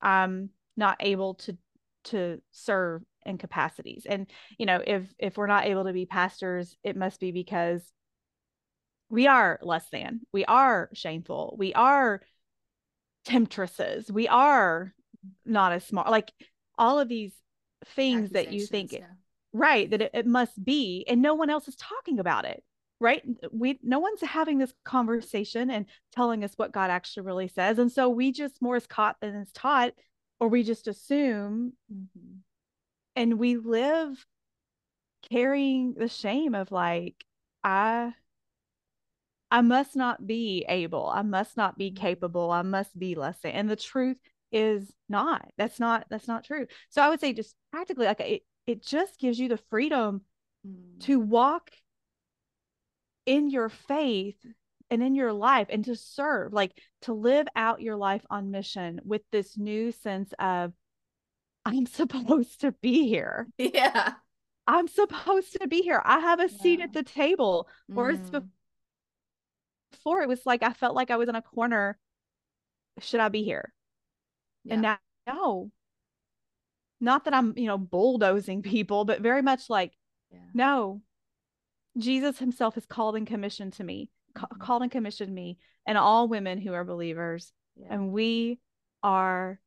[0.00, 1.56] I'm not able to
[2.04, 4.06] to serve in capacities.
[4.08, 4.26] And
[4.58, 7.82] you know, if if we're not able to be pastors, it must be because
[9.08, 10.20] we are less than.
[10.32, 11.56] We are shameful.
[11.58, 12.22] We are
[13.24, 14.10] temptresses.
[14.10, 14.94] We are
[15.44, 16.10] not as smart.
[16.10, 16.32] Like
[16.78, 17.32] all of these
[17.94, 19.04] things that you think it,
[19.52, 22.62] right that it, it must be and no one else is talking about it
[23.02, 27.78] right we no one's having this conversation and telling us what god actually really says
[27.78, 29.92] and so we just more is caught than is taught
[30.38, 32.36] or we just assume mm-hmm.
[33.16, 34.24] and we live
[35.30, 37.24] carrying the shame of like
[37.64, 38.12] i
[39.50, 42.02] i must not be able i must not be mm-hmm.
[42.02, 44.16] capable i must be less than and the truth
[44.52, 48.42] is not that's not that's not true so i would say just practically like it,
[48.66, 50.20] it just gives you the freedom
[50.66, 51.00] mm.
[51.00, 51.70] to walk
[53.26, 54.36] in your faith
[54.90, 59.00] and in your life and to serve, like to live out your life on mission
[59.04, 60.72] with this new sense of,
[61.64, 63.48] I'm supposed to be here.
[63.56, 64.12] Yeah.
[64.66, 66.00] I'm supposed to be here.
[66.04, 67.68] I have a seat at the table.
[67.90, 67.94] Mm.
[67.94, 68.20] Whereas
[69.90, 71.98] before, it was like I felt like I was in a corner.
[73.00, 73.72] Should I be here?
[74.64, 74.74] Yeah.
[74.74, 75.70] And now, no.
[77.00, 79.92] Not that I'm, you know, bulldozing people, but very much like,
[80.30, 80.38] yeah.
[80.54, 81.02] no,
[81.98, 84.58] Jesus himself has called and commissioned to me, mm-hmm.
[84.60, 87.52] called and commissioned me and all women who are believers.
[87.76, 87.88] Yeah.
[87.90, 88.60] And we
[89.02, 89.60] are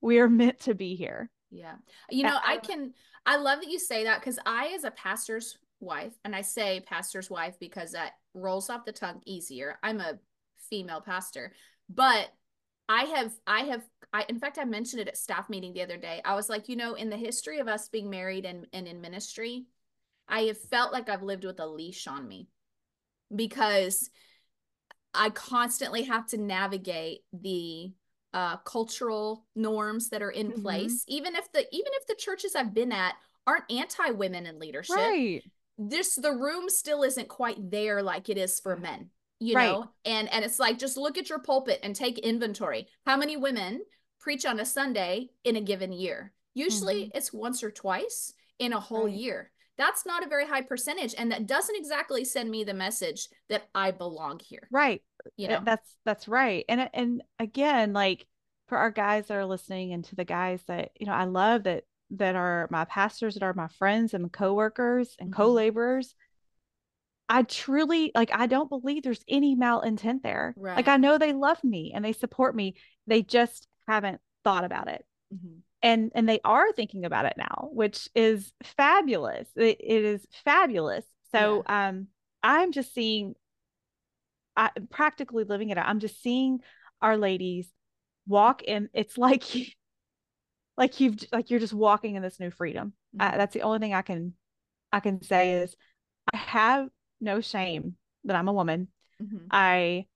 [0.00, 1.30] we are meant to be here.
[1.50, 1.76] Yeah.
[2.10, 2.92] You know, I can
[3.24, 6.80] I love that you say that cuz I as a pastor's wife and I say
[6.80, 9.78] pastor's wife because that rolls off the tongue easier.
[9.82, 10.18] I'm a
[10.70, 11.52] female pastor,
[11.88, 12.30] but
[12.88, 15.96] I have I have I in fact I mentioned it at staff meeting the other
[15.96, 16.20] day.
[16.24, 19.00] I was like, you know, in the history of us being married and, and in
[19.00, 19.66] ministry,
[20.28, 22.48] I have felt like I've lived with a leash on me
[23.34, 24.10] because
[25.14, 27.92] I constantly have to navigate the
[28.34, 30.62] uh, cultural norms that are in mm-hmm.
[30.62, 31.04] place.
[31.08, 33.14] Even if the even if the churches I've been at
[33.46, 35.42] aren't anti women in leadership, right.
[35.78, 39.10] this the room still isn't quite there like it is for men.
[39.38, 39.70] You right.
[39.70, 42.88] know, and and it's like just look at your pulpit and take inventory.
[43.06, 43.82] How many women
[44.20, 46.32] preach on a Sunday in a given year?
[46.54, 47.16] Usually, mm-hmm.
[47.16, 49.14] it's once or twice in a whole right.
[49.14, 53.28] year that's not a very high percentage and that doesn't exactly send me the message
[53.48, 54.68] that i belong here.
[54.70, 55.02] Right.
[55.36, 55.60] You know?
[55.64, 56.64] that's that's right.
[56.68, 58.26] And and again like
[58.68, 61.64] for our guys that are listening and to the guys that you know i love
[61.64, 65.42] that that are my pastors that are my friends and co-workers and mm-hmm.
[65.42, 66.14] co-laborers
[67.28, 70.54] i truly like i don't believe there's any malintent there.
[70.56, 70.76] Right.
[70.76, 72.76] like i know they love me and they support me.
[73.06, 75.04] They just haven't thought about it.
[75.34, 80.26] Mm-hmm and and they are thinking about it now which is fabulous it, it is
[80.44, 81.88] fabulous so yeah.
[81.88, 82.06] um
[82.42, 83.34] i'm just seeing
[84.56, 86.60] I, practically living it out i'm just seeing
[87.02, 87.68] our ladies
[88.26, 89.44] walk in it's like
[90.76, 93.34] like you've like you're just walking in this new freedom mm-hmm.
[93.34, 94.34] uh, that's the only thing i can
[94.92, 95.76] i can say is
[96.32, 96.88] i have
[97.20, 98.88] no shame that i'm a woman
[99.22, 99.46] mm-hmm.
[99.50, 100.06] i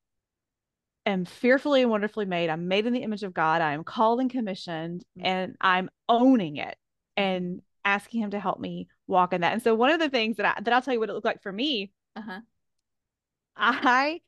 [1.11, 2.51] am fearfully and wonderfully made.
[2.51, 3.63] I'm made in the image of God.
[3.63, 5.27] I am called and commissioned, mm-hmm.
[5.27, 6.77] and I'm owning it
[7.17, 9.53] and asking Him to help me walk in that.
[9.53, 11.25] And so, one of the things that I, that I'll tell you what it looked
[11.25, 12.41] like for me, uh-huh.
[13.57, 14.21] I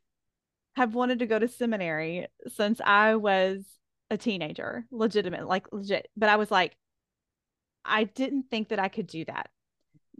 [0.76, 3.64] have wanted to go to seminary since I was
[4.10, 6.08] a teenager, legitimate, like legit.
[6.16, 6.76] But I was like,
[7.84, 9.50] I didn't think that I could do that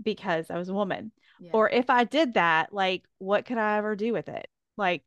[0.03, 1.13] because I was a woman.
[1.41, 1.51] Yeah.
[1.53, 4.49] Or if I did that, like, what could I ever do with it?
[4.77, 5.03] Like,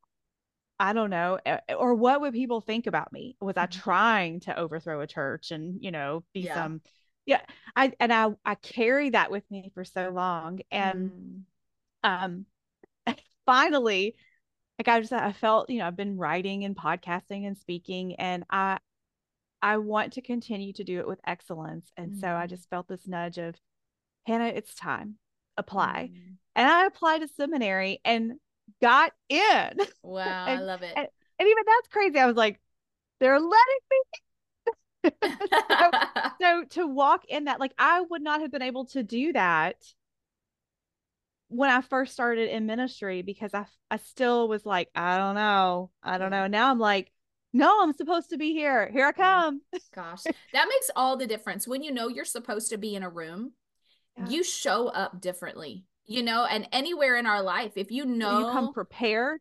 [0.80, 1.40] I don't know,
[1.78, 3.38] or what would people think about me?
[3.40, 3.80] Was I mm-hmm.
[3.80, 6.56] trying to overthrow a church and, you know, be yeah.
[6.56, 6.82] some,
[7.26, 7.42] yeah.
[7.76, 10.60] I, and I, I carry that with me for so long.
[10.72, 11.44] And, mm.
[12.04, 12.46] um,
[13.46, 14.16] finally,
[14.78, 18.44] like I just, I felt, you know, I've been writing and podcasting and speaking and
[18.50, 18.80] I,
[19.62, 21.90] I want to continue to do it with excellence.
[21.96, 22.20] And mm.
[22.20, 22.50] so I mm-hmm.
[22.50, 23.56] just felt this nudge of,
[24.28, 25.16] Hannah, it's time,
[25.56, 26.12] apply.
[26.14, 26.36] Mm.
[26.56, 28.34] And I applied to seminary and
[28.82, 29.78] got in.
[30.04, 30.94] Wow, and, I love it.
[30.96, 31.08] And,
[31.40, 32.20] and, even that's crazy.
[32.20, 32.60] I was like,
[33.20, 33.56] they're letting
[33.92, 35.12] me.
[35.70, 35.92] so,
[36.42, 39.78] so to walk in that, like I would not have been able to do that
[41.50, 45.92] when I first started in ministry because I I still was like, I don't know.
[46.04, 46.48] I don't know.
[46.48, 47.12] Now I'm like,
[47.54, 48.90] no, I'm supposed to be here.
[48.92, 49.62] Here I come.
[49.96, 51.68] Gosh, that makes all the difference.
[51.68, 53.54] When you know you're supposed to be in a room,
[54.18, 54.28] yeah.
[54.28, 58.46] you show up differently you know, and anywhere in our life, if you know you
[58.54, 59.40] come prepared.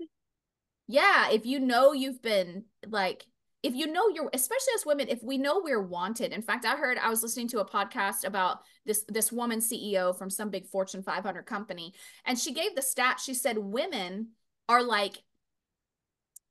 [0.86, 3.24] Yeah, if you know you've been like
[3.62, 6.76] if you know you're especially as women if we know we're wanted in fact i
[6.76, 10.66] heard i was listening to a podcast about this this woman ceo from some big
[10.66, 11.94] fortune 500 company
[12.26, 14.28] and she gave the stat she said women
[14.68, 15.16] are like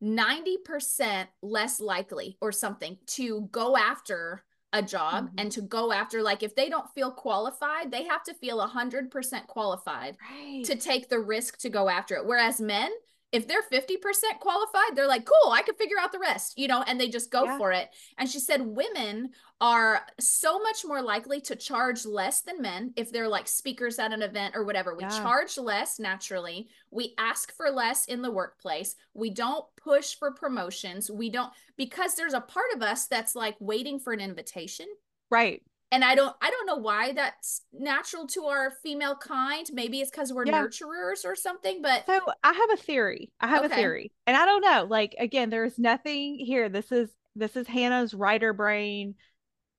[0.04, 4.44] 90% less likely or something to go after
[4.74, 5.34] a job Mhm.
[5.38, 9.48] and to go after like if they don't feel qualified they have to feel 100%
[9.48, 10.64] qualified Right.
[10.66, 12.92] to take the risk to go after it whereas men
[13.34, 16.84] if they're 50% qualified they're like cool i can figure out the rest you know
[16.88, 17.58] and they just go Yeah.
[17.58, 22.62] for it and she said women are so much more likely to charge less than
[22.62, 25.10] men if they're like speakers at an event or whatever we Yeah.
[25.10, 31.10] charge less naturally we ask for less in the workplace we don't push for promotions
[31.10, 34.86] we don't because there's a part of us that's like waiting for an invitation
[35.32, 35.64] right.
[35.94, 40.12] And i don't i don't know why that's natural to our female kind maybe it's
[40.12, 40.64] because we're Yeah.
[40.64, 43.32] nurturers or something but So I have a theory.
[43.40, 43.74] I have Okay.
[43.74, 44.12] a theory.
[44.28, 44.86] And I don't know.
[44.90, 46.68] Like again, there's nothing here.
[46.68, 49.16] This is this is Hannah's writer brain.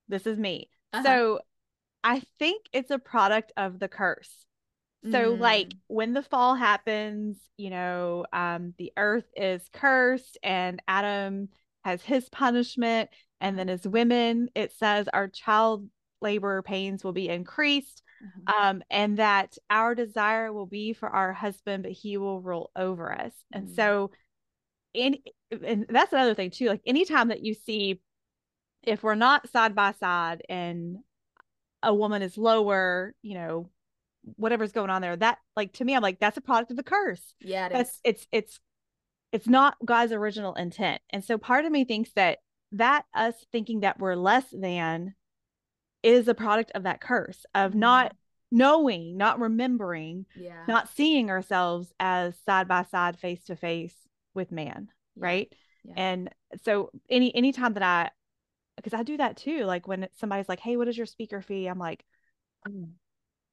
[0.09, 0.71] This is me.
[0.93, 1.03] Uh-huh.
[1.05, 1.41] So
[2.03, 4.31] I think it's a product of the curse.
[5.13, 5.77] So like Mm.
[5.89, 11.49] when the fall happens, you know, um the earth is cursed and Adam
[11.85, 13.11] has his punishment
[13.41, 15.87] and then as women it says our child
[16.25, 18.53] labor pains will be increased Mhm.
[18.53, 23.13] um, and that our desire will be for our husband, but he will rule over
[23.13, 23.33] us.
[23.53, 23.75] And Mm.
[23.77, 24.11] so,
[24.93, 25.19] in
[25.63, 26.69] and that's another thing too.
[26.69, 28.01] Like anytime that you see,
[28.83, 30.99] if we're not side by side and
[31.83, 33.71] a woman is lower, you know,
[34.37, 36.83] whatever's going on there, that like to me, I'm like that's a product of the
[36.83, 37.35] curse.
[37.41, 38.61] yeah it That's is it's it's
[39.33, 41.01] it's not God's original intent.
[41.11, 42.39] And so part of me thinks that
[42.73, 45.15] that us thinking that we're less than
[46.05, 47.81] is a product of that curse of Mhm.
[47.81, 48.15] not
[48.53, 53.95] knowing, not remembering, yeah not seeing ourselves as side by side, face to face
[54.35, 55.23] with man, Yeah.
[55.23, 55.53] right?
[55.85, 55.95] Yeah.
[55.97, 56.31] And
[56.65, 58.11] so any any time that I
[58.77, 61.67] because I do that too, like when somebody's like, "Hey, what is your speaker fee?"
[61.69, 62.05] I'm like,
[62.69, 62.93] "Mm,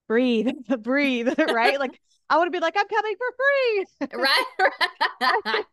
[0.08, 0.50] breathe,
[0.82, 1.80] breathe, right?
[1.80, 2.00] Like
[2.30, 5.66] I want to be like, "I'm coming for free." right right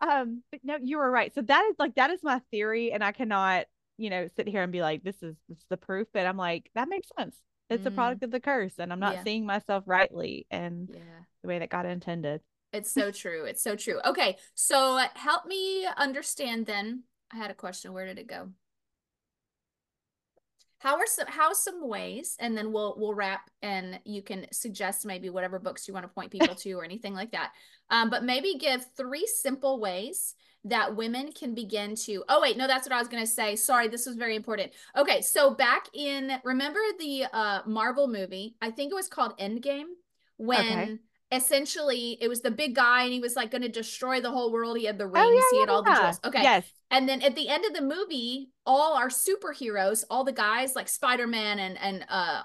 [0.00, 1.34] Um, but no, you were right.
[1.34, 3.66] So that is like that is my theory, and I cannot,
[3.98, 6.36] you know, sit here and be like, "This is this is the proof." But I'm
[6.36, 7.36] like, that makes sense.
[7.70, 7.94] It's a Mm.
[7.94, 9.24] product of the curse, and I'm not Yeah.
[9.24, 11.00] seeing myself rightly and yeah
[11.42, 12.40] the way that God intended.
[12.72, 13.44] It's so true.
[13.44, 14.00] It's so true.
[14.04, 17.04] Okay, so help me understand then.
[17.30, 17.92] I had a question.
[17.92, 18.50] Where did it go?
[20.86, 25.04] How are some how some ways, and then we'll we'll wrap and you can suggest
[25.04, 27.50] maybe whatever books you want to point people to or anything like that.
[27.90, 32.68] Um, but maybe give three simple ways that women can begin to oh wait, no,
[32.68, 33.56] that's what I was gonna say.
[33.56, 34.74] Sorry, this was very important.
[34.96, 39.86] Okay, so back in remember the uh Marvel movie, I think it was called Endgame,
[40.36, 40.98] when Okay.
[41.32, 44.52] Essentially it was the big guy and he was like going to destroy the whole
[44.52, 44.78] world.
[44.78, 46.20] He had the rings, Oh yeah, he had yeah, all the jewels.
[46.24, 46.42] Okay.
[46.42, 46.64] Yes.
[46.90, 50.88] And then at the end of the movie, all our superheroes, all the guys like
[50.88, 52.42] Spider-Man and and uh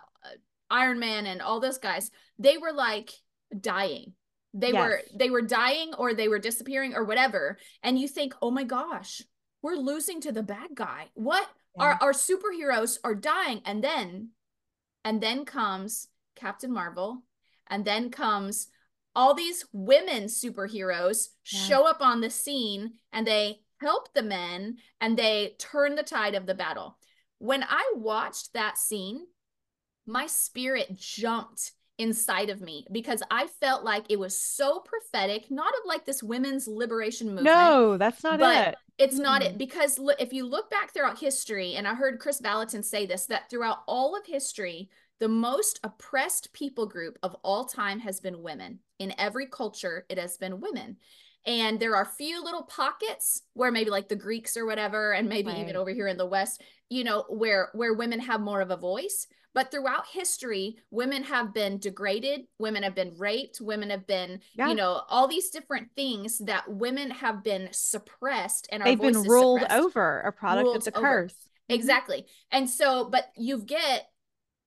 [0.72, 2.10] Iron Man and all those guys,
[2.40, 3.12] they were like
[3.60, 4.14] dying.
[4.54, 7.58] They were they were dying or they were disappearing or whatever.
[7.84, 9.22] And you think, "Oh my gosh,
[9.62, 11.10] we're losing to the bad guy.
[11.14, 11.48] What?
[11.80, 14.30] Our our superheroes are dying." And then
[15.06, 17.24] and then comes Captain Marvel,
[17.72, 18.68] and then comes
[19.16, 21.60] all these women superheroes Yeah.
[21.60, 26.36] show up on the scene and they help the men and they turn the tide
[26.36, 26.98] of the battle.
[27.40, 29.26] When I watched that scene,
[30.06, 31.72] my spirit jumped
[32.02, 36.24] inside of me because I felt like it was so prophetic, not of like this
[36.24, 37.46] women's liberation movement.
[37.46, 38.76] No, that's not but it.
[38.98, 39.52] It's not Mm-mm.
[39.52, 43.06] it because look, if you look back throughout history, and I heard Kris Vallotton say
[43.06, 44.90] this, that throughout all of history,
[45.20, 48.80] the most oppressed people group of all time has been women.
[48.98, 50.98] In every culture, it has been women.
[51.46, 55.52] And there are few little pockets where maybe like the Greeks or whatever, and maybe
[55.52, 58.78] even over here in the West, you know, where where women have more of a
[58.78, 59.28] voice.
[59.54, 64.70] But throughout history, women have been degraded, women have been raped, women have been, Yeah.
[64.70, 69.62] you know, all these different things that women have been suppressed and They've been ruled
[69.62, 69.82] suppressed.
[69.84, 71.34] over, a product Ruled of the curse.
[71.34, 71.76] Mhm.
[71.76, 72.28] Exactly.
[72.52, 74.10] And so, but you get,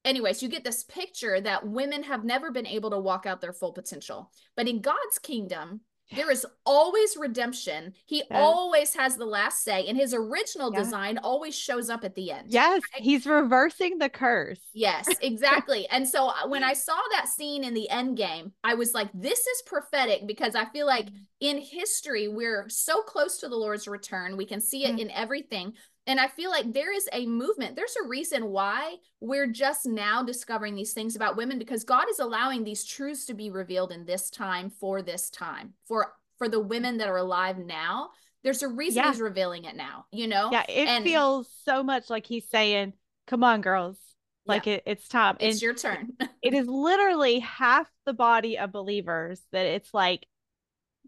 [0.04, 3.52] anyways, you get this picture that women have never been able to walk out their
[3.54, 4.30] full potential.
[4.54, 5.80] But in God's kingdom,
[6.12, 7.94] there is always redemption.
[8.06, 8.26] He Yes.
[8.30, 10.80] always has the last say, and his original Yeah.
[10.80, 12.50] design always shows up at the end.
[12.52, 13.02] Yes, right?
[13.02, 14.60] he's reversing the curse.
[14.72, 15.88] Yes, exactly.
[15.88, 19.08] and so uh, when I saw that scene in the end game, I was like,
[19.14, 21.08] this is prophetic because I feel like
[21.40, 24.36] in history, we're so close to the Lord's return.
[24.36, 25.04] We can see it Yeah.
[25.04, 25.74] in everything.
[26.06, 27.76] And I feel like there is a movement.
[27.76, 32.18] There's a reason why we're just now discovering these things about women because God is
[32.18, 35.72] allowing these truths to be revealed in this time for this time.
[35.86, 38.10] For for the women that are alive now,
[38.42, 39.12] there's a reason Yeah.
[39.12, 40.50] he's revealing it now, you know?
[40.50, 42.92] Yeah, it And- feels so much like he's saying,
[43.28, 43.96] "Come on, girls,
[44.44, 46.16] like it, it's time." It's and your turn.
[46.42, 50.26] it is literally half the body of believers that it's like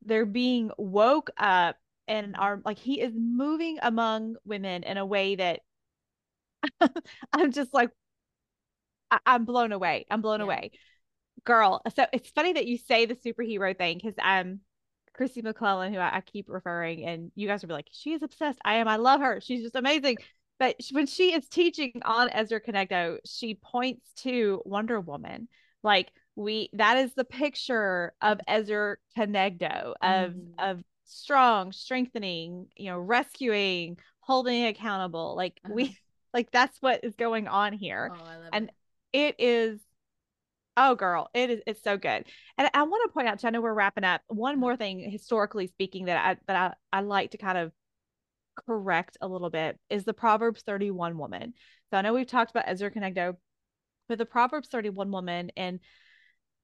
[0.02, 1.76] they're being woke up
[2.08, 5.60] and are like he is moving among women in a way that
[7.32, 7.90] I'm just like
[9.10, 10.06] I- am blown away.
[10.10, 10.46] I'm blown yeah.
[10.46, 10.70] away.
[11.44, 14.60] Girl, so it's funny that you say the superhero thing because um
[15.18, 18.22] Kristi McLelland, who I, I, keep referring, and you guys will be like, she is
[18.22, 18.58] obsessed.
[18.64, 18.88] I am.
[18.88, 19.40] I love her.
[19.40, 20.18] She's just amazing.
[20.58, 25.48] But when she is teaching on Ezer Kenegdo, she points to Wonder Woman.
[25.82, 30.52] Like we, that is the picture of Ezer Kenegdo of mm.
[30.58, 35.34] of strong, strengthening, you know, rescuing, holding accountable.
[35.36, 35.74] Like uh-huh.
[35.74, 35.98] we,
[36.34, 38.12] like that's what is going on here.
[38.14, 38.70] Oh, and
[39.12, 39.36] it.
[39.38, 39.80] it is
[40.78, 41.60] Oh, girl, it is.
[41.66, 42.26] It's so good.
[42.58, 44.20] And I want to point out, I know we're wrapping up.
[44.28, 47.72] One more thing, historically speaking, that I that I, I like to kind of
[48.66, 51.54] correct a little bit is the Proverbs 31 woman.
[51.90, 53.36] So I know we've talked about Ezer Kenegdo,
[54.08, 55.80] but the Proverbs 31 woman and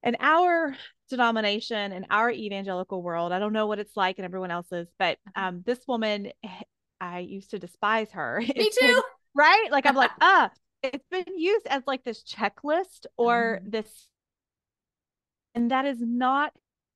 [0.02, 0.76] in our
[1.08, 5.18] denomination in our evangelical world, I don't know what it's like in everyone else's, but
[5.28, 5.48] uh-huh.
[5.48, 6.32] um, this woman,
[7.00, 8.40] I used to despise her.
[8.40, 8.86] Me it's too.
[8.86, 9.02] Been,
[9.34, 9.68] right?
[9.70, 10.50] Like I'm like, ah,
[10.82, 13.70] it's been used as like this checklist or mm.
[13.70, 14.08] this
[15.54, 16.52] and that is not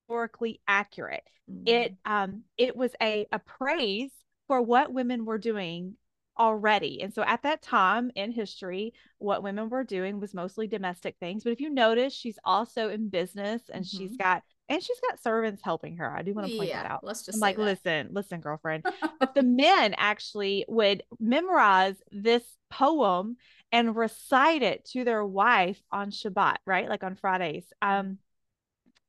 [0.08, 1.68] historically accurate mm.
[1.68, 4.10] it um it was a a praise
[4.46, 5.94] for what women were doing
[6.38, 11.16] already and so at that time in history what women were doing was mostly domestic
[11.18, 13.98] things but if you notice she's also in business and mm-hmm.
[13.98, 16.10] she's got and she's got servants helping her.
[16.10, 17.04] I do want to point yeah, that out.
[17.04, 17.62] Let's just I'm like, that.
[17.62, 18.84] listen, listen, girlfriend.
[19.20, 23.36] but the men actually would memorize this poem
[23.70, 26.88] and recite it to their wife on Shabbat, right?
[26.88, 27.64] Like on Fridays.
[27.80, 28.18] Um,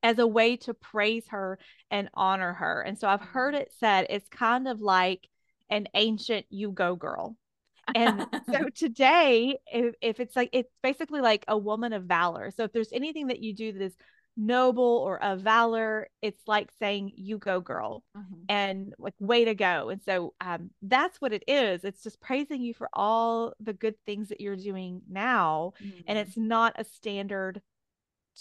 [0.04, 1.58] as a way to praise her
[1.90, 2.82] and honor her.
[2.82, 3.64] And so I've heard mm-hmm.
[3.64, 5.28] it said it's kind of like
[5.70, 7.36] an ancient you go girl.
[7.96, 12.52] And so today, if, if it's like, it's basically like a woman of valor.
[12.52, 13.96] So if there's anything that you do that is
[14.38, 18.36] noble or of valor it's like saying you go girl mm-hmm.
[18.48, 22.62] and like way to go and so um, that's what it is it's just praising
[22.62, 26.02] you for all the good things that you're doing now mm-hmm.
[26.06, 27.62] and it's not a standard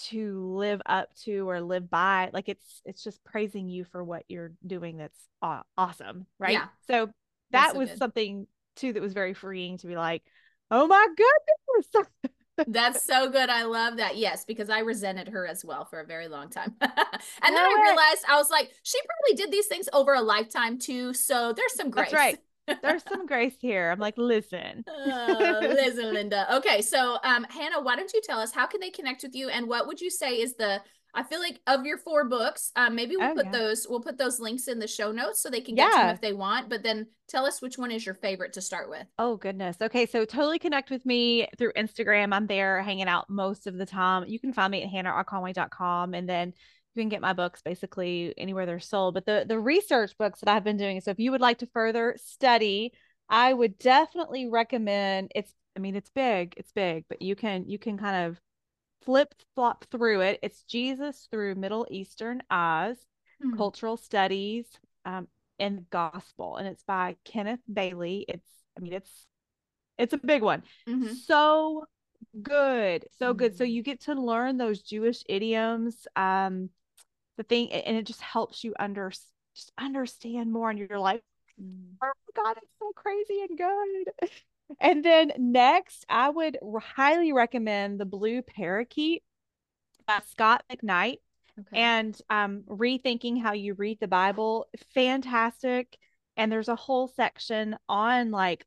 [0.04, 4.24] to live up to or live by like it's it's just praising you for what
[4.28, 6.66] you're doing that's aw- awesome right yeah.
[6.86, 7.08] so
[7.50, 7.98] that so was good.
[7.98, 10.22] something too that was very freeing to be like
[10.70, 12.10] oh my goodness
[12.66, 13.50] That's so good.
[13.50, 14.16] I love that.
[14.16, 16.74] Yes, because I resented her as well for a very long time.
[16.80, 20.78] and then I realized I was like, she probably did these things over a lifetime
[20.78, 21.12] too.
[21.12, 22.10] So there's some grace.
[22.10, 22.38] That's right.
[22.82, 23.90] There's some grace here.
[23.90, 24.84] I'm like, listen.
[24.88, 26.56] uh, listen, Linda.
[26.56, 26.82] Okay.
[26.82, 29.68] So um, Hannah, why don't you tell us how can they connect with you and
[29.68, 30.80] what would you say is the
[31.16, 33.52] I feel like of your four books, um, maybe we'll oh, put yeah.
[33.52, 36.02] those we'll put those links in the show notes so they can get yeah.
[36.02, 36.68] them if they want.
[36.68, 39.06] But then tell us which one is your favorite to start with.
[39.18, 39.78] Oh goodness.
[39.80, 42.34] Okay, so totally connect with me through Instagram.
[42.34, 44.24] I'm there hanging out most of the time.
[44.28, 46.52] You can find me at hannah.conway.com and then
[46.96, 49.14] you can get my books basically anywhere they're sold.
[49.14, 51.00] But the the research books that I've been doing.
[51.00, 52.92] So if you would like to further study,
[53.28, 57.78] I would definitely recommend it's I mean it's big, it's big, but you can you
[57.78, 58.40] can kind of
[59.06, 60.38] flip flop through it.
[60.42, 62.96] It's Jesus through Middle Eastern eyes,
[63.42, 63.56] mm-hmm.
[63.56, 64.66] cultural studies,
[65.04, 65.28] um,
[65.58, 68.26] and gospel, and it's by Kenneth Bailey.
[68.28, 69.26] It's, I mean, it's
[69.96, 70.62] it's a big one.
[70.88, 71.14] Mm-hmm.
[71.14, 71.86] So
[72.42, 73.38] good, so mm-hmm.
[73.38, 73.56] good.
[73.56, 73.70] So hmm.
[73.70, 76.68] you get to learn those Jewish idioms, um,
[77.36, 81.22] the thing, and it just helps you under just understand more, and you're like,
[81.58, 81.94] hmm.
[82.02, 84.30] oh my god, it's so crazy and good.
[84.80, 86.58] And then next, I would
[86.96, 89.22] highly recommend The Blue Parakeet
[90.06, 91.18] by Scot McKnight.
[91.58, 91.80] Okay.
[91.80, 95.96] And um, rethinking how you read the Bible, fantastic.
[96.36, 98.66] And there's a whole section on like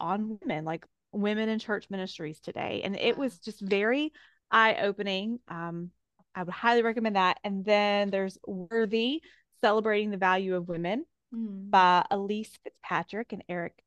[0.00, 4.12] on women, like women in church ministries today, and it was just very
[4.50, 5.40] eye opening.
[5.48, 5.90] Um,
[6.34, 7.38] I would highly recommend that.
[7.44, 9.22] And then there's Worthy,
[9.60, 11.04] celebrating the value of women
[11.34, 11.70] mm.
[11.70, 13.82] by Elyse Fitzpatrick and Eric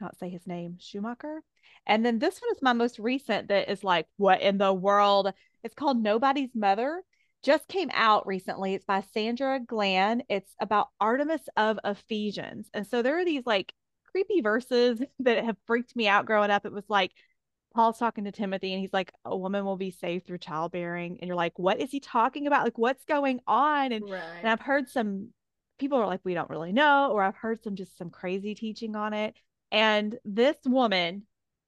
[0.00, 1.42] not say his name, Schumacher.
[1.86, 5.32] And then this one is my most recent that is like, what in the world?
[5.62, 7.02] It's called Nobody's Mother.
[7.42, 8.74] Just came out recently.
[8.74, 10.22] It's by Sandra Glahn.
[10.28, 12.68] It's about Artemis of Ephesians.
[12.74, 13.72] And so there are these like
[14.10, 16.66] creepy verses that have freaked me out growing up.
[16.66, 17.12] It was like
[17.76, 21.18] Paul's talking to Timothy and he's like, a woman will be saved through childbearing.
[21.20, 22.64] And you're like, what is he talking about?
[22.64, 23.92] Like, what's going on?
[23.92, 24.22] And, right.
[24.40, 25.28] and I've heard some
[25.78, 28.96] people are like, we don't really know, or I've heard some just some crazy teaching
[28.96, 29.34] on it.
[29.70, 31.24] And this woman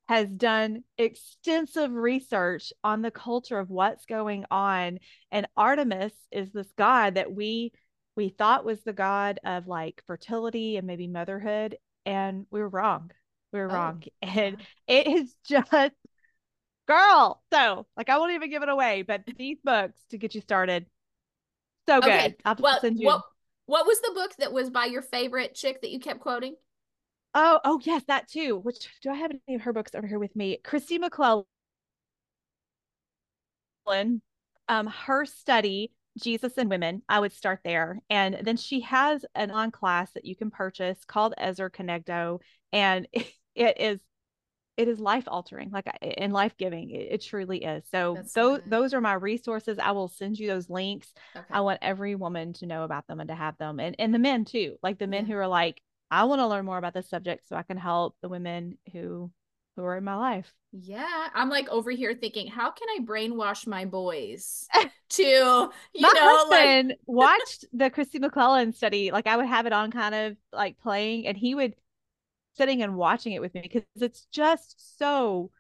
[0.09, 5.01] has done extensive research on the culture of what's going on.
[5.31, 7.73] And Artemis is this god that we
[8.17, 11.77] we thought was the god of like fertility and maybe motherhood.
[12.07, 13.11] And we were wrong.
[13.53, 14.03] We were oh, wrong.
[14.23, 15.73] And it is just
[16.87, 17.43] girl.
[17.53, 20.87] So like I won't even give it away, but these books to get you started.
[21.89, 22.11] So good.
[22.11, 22.37] Okay.
[22.45, 23.07] I'll well, send you.
[23.07, 23.23] What,
[23.67, 26.57] What was the book that was by your favorite chick that you kept quoting?
[27.35, 28.59] Oh, oh yes, that too.
[28.59, 30.59] Which do I have any of her books over here with me?
[30.65, 31.45] Kristi McLelland.
[34.69, 37.03] Um, her study Jesus and Women.
[37.09, 41.05] I would start there, and then she has an on class that you can purchase
[41.07, 42.41] called Ezer Kenegdo,
[42.73, 43.27] and it
[43.59, 44.01] is
[44.79, 48.61] it is life altering like and life giving it, it, truly is so That's those
[48.67, 51.45] those are my resources i will send you those links okay.
[51.51, 54.19] i want every woman to know about them and to have them and and the
[54.19, 55.35] men too like the men yeah.
[55.35, 58.17] who are like i want to learn more about this subject so i can help
[58.23, 59.31] the women who
[59.77, 63.67] who are in my life yeah i'm like over here thinking how can i brainwash
[63.67, 64.69] my boys
[65.09, 69.67] to you my know husband like watched the Kristi McLelland study like i would have
[69.67, 71.75] it on kind of like playing and he would
[72.59, 75.51] sitting and watching it with me because it's just so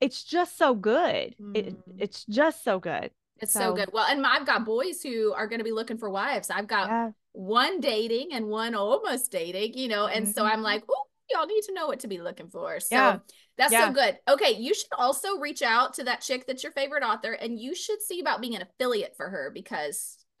[0.00, 1.34] it's just so good.
[1.40, 1.56] Mm.
[1.56, 3.10] It, it's just so good.
[3.38, 3.90] It's so, so good.
[3.92, 6.50] Well, and I've got boys who are going to be looking for wives.
[6.50, 7.10] I've got yeah.
[7.32, 10.32] one dating and one almost dating, you know, and mm-hmm.
[10.32, 10.62] so I'm mm-hmm.
[10.62, 12.80] like, oh, y'all need to know what to be looking for.
[12.80, 13.18] So yeah.
[13.58, 13.88] that's yeah.
[13.88, 14.18] so good.
[14.28, 17.74] Okay, you should also reach out to that chick that's your favorite author, and you
[17.74, 20.24] should see about being an affiliate for her because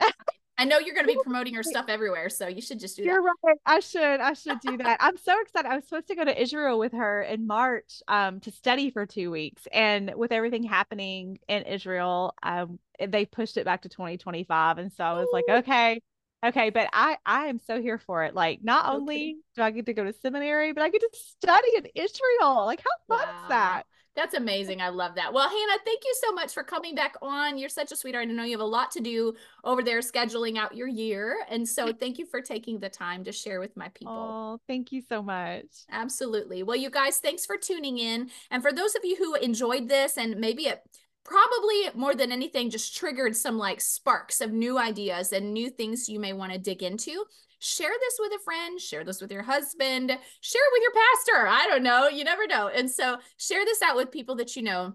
[0.58, 3.02] I know you're going to be promoting your stuff everywhere, so you should just do
[3.02, 3.34] you're that.
[3.44, 3.58] You're right.
[3.66, 4.20] I should.
[4.20, 4.98] I should do that.
[5.00, 5.68] I'm so excited.
[5.68, 9.04] I was supposed to go to Israel with her in March um, to study for
[9.04, 14.78] two weeks, and with everything happening in Israel, um, they pushed it back to 2025.
[14.78, 15.32] And so I was Ooh.
[15.32, 16.00] like, okay,
[16.44, 16.70] okay.
[16.70, 18.34] But I I am so here for it.
[18.34, 18.96] Like, not okay.
[18.96, 22.64] only do I get to go to seminary, but I get to study in Israel.
[22.64, 23.42] Like, how fun wow.
[23.42, 23.82] is that?
[24.16, 24.80] That's amazing.
[24.80, 25.32] I love that.
[25.32, 27.58] Well, Hannah, thank you so much for coming back on.
[27.58, 28.28] You're such a sweetheart.
[28.28, 31.36] I know you have a lot to do over there scheduling out your year.
[31.50, 34.14] And so thank you for taking the time to share with my people.
[34.14, 35.66] Oh, thank you so much.
[35.90, 36.62] Absolutely.
[36.62, 38.30] Well, you guys, thanks for tuning in.
[38.50, 40.82] And for those of you who enjoyed this and maybe it
[41.26, 46.08] probably more than anything just triggered some like sparks of new ideas and new things
[46.08, 47.24] you may want to dig into
[47.58, 50.08] share this with a friend, share this with your husband,
[50.40, 51.48] share it with your pastor.
[51.48, 52.08] I don't know.
[52.08, 52.68] You never know.
[52.68, 54.94] And so share this out with people that you know.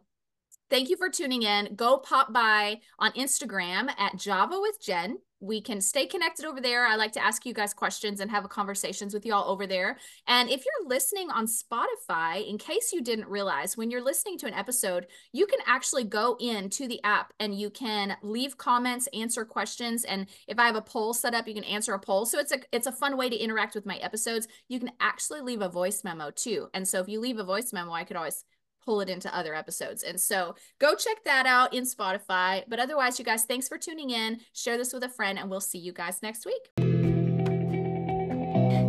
[0.70, 1.76] Thank you for tuning in.
[1.76, 6.86] Go pop by on Instagram at Java with Jen we can stay connected over there.
[6.86, 9.98] I like to ask you guys questions and have conversations with y'all over there.
[10.28, 14.48] And if you're listening on Spotify, in case you didn't realize, when you're listening to
[14.48, 19.44] an episode, you can actually go into the app and you can leave comments, answer
[19.44, 22.26] questions, and if I have a poll set up, you can answer a poll.
[22.26, 24.48] So it's a it's a fun way to interact with my episodes.
[24.68, 26.68] You can actually leave a voice memo too.
[26.74, 28.44] And so if you leave a voice memo, I could always
[28.84, 30.04] pull it into other episodes.
[30.04, 32.64] And so go check that out in Spotify.
[32.68, 34.40] But otherwise, you guys, thanks for tuning in.
[34.54, 36.70] Share this with a friend, and we'll see you guys next week.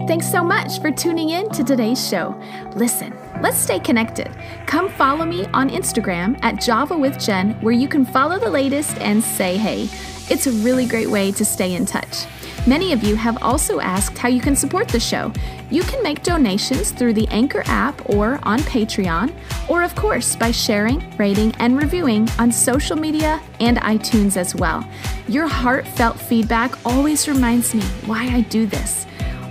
[0.08, 2.38] Thanks so much for tuning in to today's show.
[2.74, 4.28] Listen, let's stay connected.
[4.66, 8.98] Come follow me on Instagram at Java with Jen, where you can follow the latest
[8.98, 9.88] and say hey.
[10.28, 12.26] It's a really great way to stay in touch.
[12.64, 15.32] Many of you have also asked how you can support the show.
[15.68, 19.34] You can make donations through the Anchor app or on Patreon,
[19.68, 24.88] or of course by sharing, rating, and reviewing on social media and iTunes as well.
[25.26, 29.06] Your heartfelt feedback always reminds me why I do this.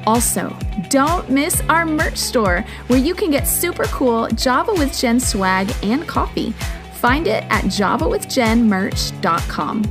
[0.08, 0.56] Also,
[0.90, 5.70] don't miss our merch store where you can get super cool Java with Jen swag
[5.84, 6.52] and coffee.
[6.94, 9.84] Find it at javawithjenmerch.com.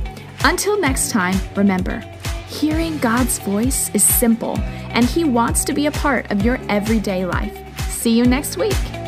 [0.43, 2.03] Until next time, remember,
[2.51, 4.57] Hearing God's voice is simple,
[4.91, 7.57] and He wants to be a part of your everyday life.
[7.89, 9.00] See you next week.